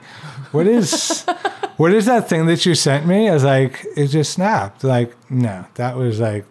[0.53, 1.23] "What is,
[1.77, 5.15] what is that thing that you sent me?" I was like, "It just snapped." Like,
[5.31, 6.47] no, that was like,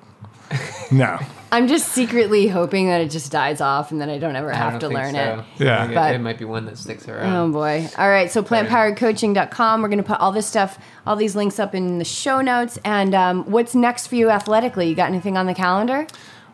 [0.91, 1.19] no.
[1.53, 4.79] I'm just secretly hoping that it just dies off, and then I don't ever have
[4.79, 5.45] don't to learn so.
[5.59, 5.63] it.
[5.63, 5.85] Yeah.
[5.87, 7.31] it, But- it might be one that sticks around.
[7.31, 7.87] Oh boy.
[7.95, 8.31] All right.
[8.31, 9.81] So plantpoweredcoaching.com.
[9.83, 12.79] We're going to put all this stuff, all these links up in the show notes.
[12.83, 14.89] And um, what's next for you athletically?
[14.89, 16.07] You got anything on the calendar?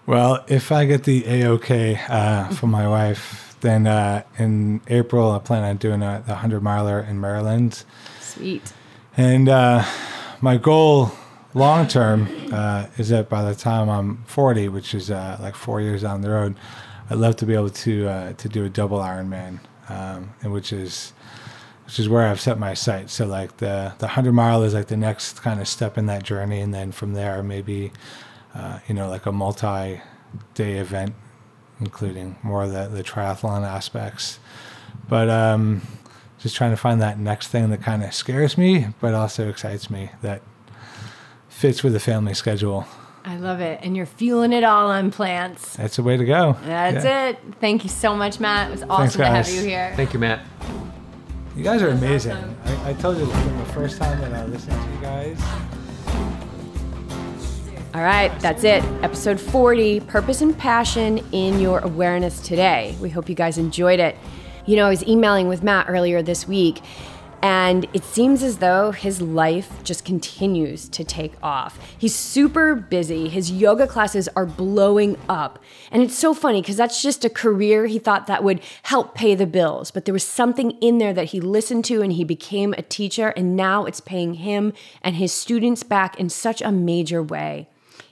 [0.10, 5.38] Well, if I get the AOK uh, from my wife, then uh, in April I
[5.38, 7.84] plan on doing a, the hundred miler in Maryland,
[8.19, 8.73] Sweet.
[9.15, 9.86] and uh,
[10.41, 11.11] my goal
[11.53, 15.80] long term uh, is that by the time I'm 40, which is uh, like four
[15.80, 16.56] years down the road,
[17.11, 19.60] I'd love to be able to uh, to do a double Ironman,
[19.90, 21.14] um, and which is
[21.86, 23.14] which is where I've set my sights.
[23.14, 26.23] So like the the hundred mile is like the next kind of step in that
[26.23, 27.91] journey, and then from there maybe
[28.55, 30.01] uh, you know like a multi
[30.53, 31.13] day event,
[31.80, 34.39] including more of the the triathlon aspects.
[35.07, 35.81] But um,
[36.39, 39.89] just trying to find that next thing that kind of scares me, but also excites
[39.89, 40.41] me that
[41.47, 42.85] fits with the family schedule.
[43.26, 43.80] I love it.
[43.84, 45.76] And you're fueling it all on plants.
[45.76, 46.55] That's the way to go.
[46.63, 47.27] That's Yeah.
[47.30, 47.39] it.
[47.59, 48.69] Thank you so much, Matt.
[48.69, 49.93] It was awesome Thanks, to have you here.
[49.95, 50.39] Thank you, Matt.
[51.55, 52.31] You guys are amazing.
[52.31, 52.57] awesome.
[52.85, 55.39] I, I told you from the first time that I listened to you guys.
[57.91, 58.83] All right, that's it.
[59.01, 62.95] Episode 40 Purpose and Passion in Your Awareness Today.
[63.01, 64.15] We hope you guys enjoyed it.
[64.67, 66.83] You know, I was emailing with Matt earlier this week,
[67.41, 71.79] and it seems as though his life just continues to take off.
[71.97, 73.27] He's super busy.
[73.27, 75.57] His yoga classes are blowing up.
[75.91, 79.33] And it's so funny because that's just a career he thought that would help pay
[79.33, 79.89] the bills.
[79.89, 83.29] But there was something in there that he listened to and he became a teacher,
[83.29, 87.67] and now it's paying him and his students back in such a major way.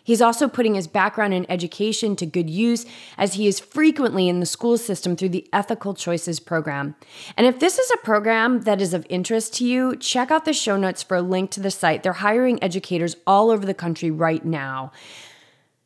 [0.08, 2.86] He's also putting his background in education to good use
[3.18, 6.96] as he is frequently in the school system through the Ethical Choices program.
[7.36, 10.54] And if this is a program that is of interest to you, check out the
[10.54, 12.04] show notes for a link to the site.
[12.04, 14.94] They're hiring educators all over the country right now.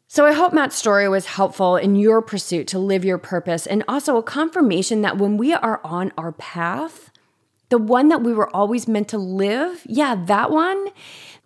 [0.08, 3.84] So I hope Matt's story was helpful in your pursuit to live your purpose and
[3.88, 7.10] also a confirmation that when we are on our path,
[7.70, 10.90] the one that we were always meant to live, yeah, that one,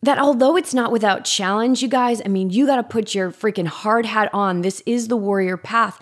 [0.05, 3.31] that although it's not without challenge, you guys, I mean, you got to put your
[3.31, 4.61] freaking hard hat on.
[4.61, 5.99] This is the warrior path.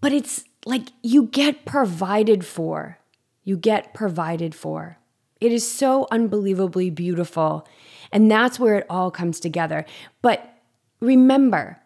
[0.00, 2.98] But it's like you get provided for.
[3.44, 4.98] You get provided for.
[5.40, 7.66] It is so unbelievably beautiful.
[8.12, 9.84] And that's where it all comes together.
[10.22, 10.58] But
[11.00, 11.80] remember,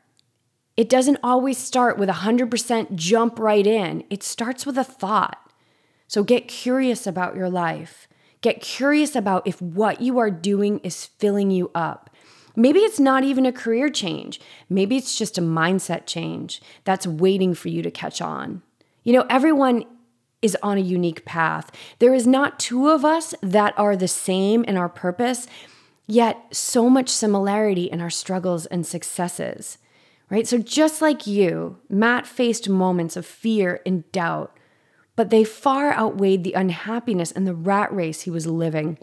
[0.77, 5.39] it doesn't always start with a 100% jump right in, it starts with a thought.
[6.09, 8.09] So get curious about your life.
[8.43, 12.11] Get curious about if what you are doing is filling you up.
[12.55, 14.41] Maybe it's not even a career change.
[14.69, 18.63] Maybe it's just a mindset change that's waiting for you to catch on.
[19.05, 19.85] You know, everyone
[20.43, 21.71] is on a unique path.
[21.99, 25.47] There is not two of us that are the same in our purpose,
[26.07, 29.79] yet so much similarity in our struggles and successes.
[30.29, 30.47] Right?
[30.47, 34.57] So just like you, Matt faced moments of fear and doubt
[35.17, 38.99] but they far outweighed the unhappiness and the rat race he was living.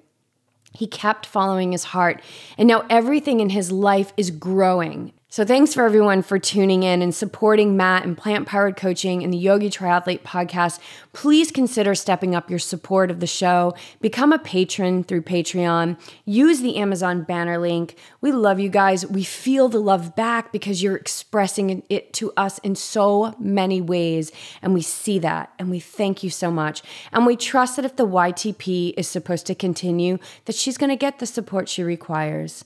[0.73, 2.22] He kept following his heart,
[2.57, 5.14] and now everything in his life is growing.
[5.31, 9.31] So, thanks for everyone for tuning in and supporting Matt and Plant Powered Coaching and
[9.31, 10.80] the Yogi Triathlete podcast.
[11.14, 13.76] Please consider stepping up your support of the show.
[14.01, 15.99] Become a patron through Patreon.
[16.26, 17.95] Use the Amazon banner link.
[18.22, 19.06] We love you guys.
[19.06, 24.31] We feel the love back because you're expressing it to us in so many ways.
[24.64, 26.81] And we see that and we thank you so much.
[27.14, 30.95] And we trust that if the YTP is supposed to continue, that she's going to
[30.95, 32.65] get the support she requires.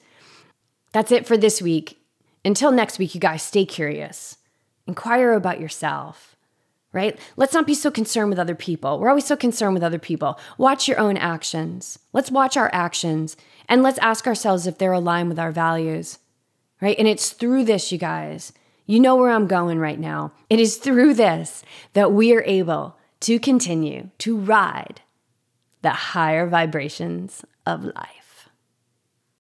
[0.94, 2.00] That's it for this week.
[2.46, 4.38] Until next week, you guys stay curious.
[4.86, 6.36] Inquire about yourself,
[6.92, 7.18] right?
[7.38, 9.00] Let's not be so concerned with other people.
[9.00, 10.40] We're always so concerned with other people.
[10.58, 12.00] Watch your own actions.
[12.12, 13.38] Let's watch our actions
[13.70, 16.20] and let's ask ourselves if they're aligned with our values,
[16.82, 16.98] right?
[17.00, 18.52] And it's through this, you guys.
[18.86, 20.34] You know where I'm going right now.
[20.50, 21.64] It is through this
[21.94, 25.00] that we are able to continue to ride
[25.82, 28.23] the higher vibrations of life.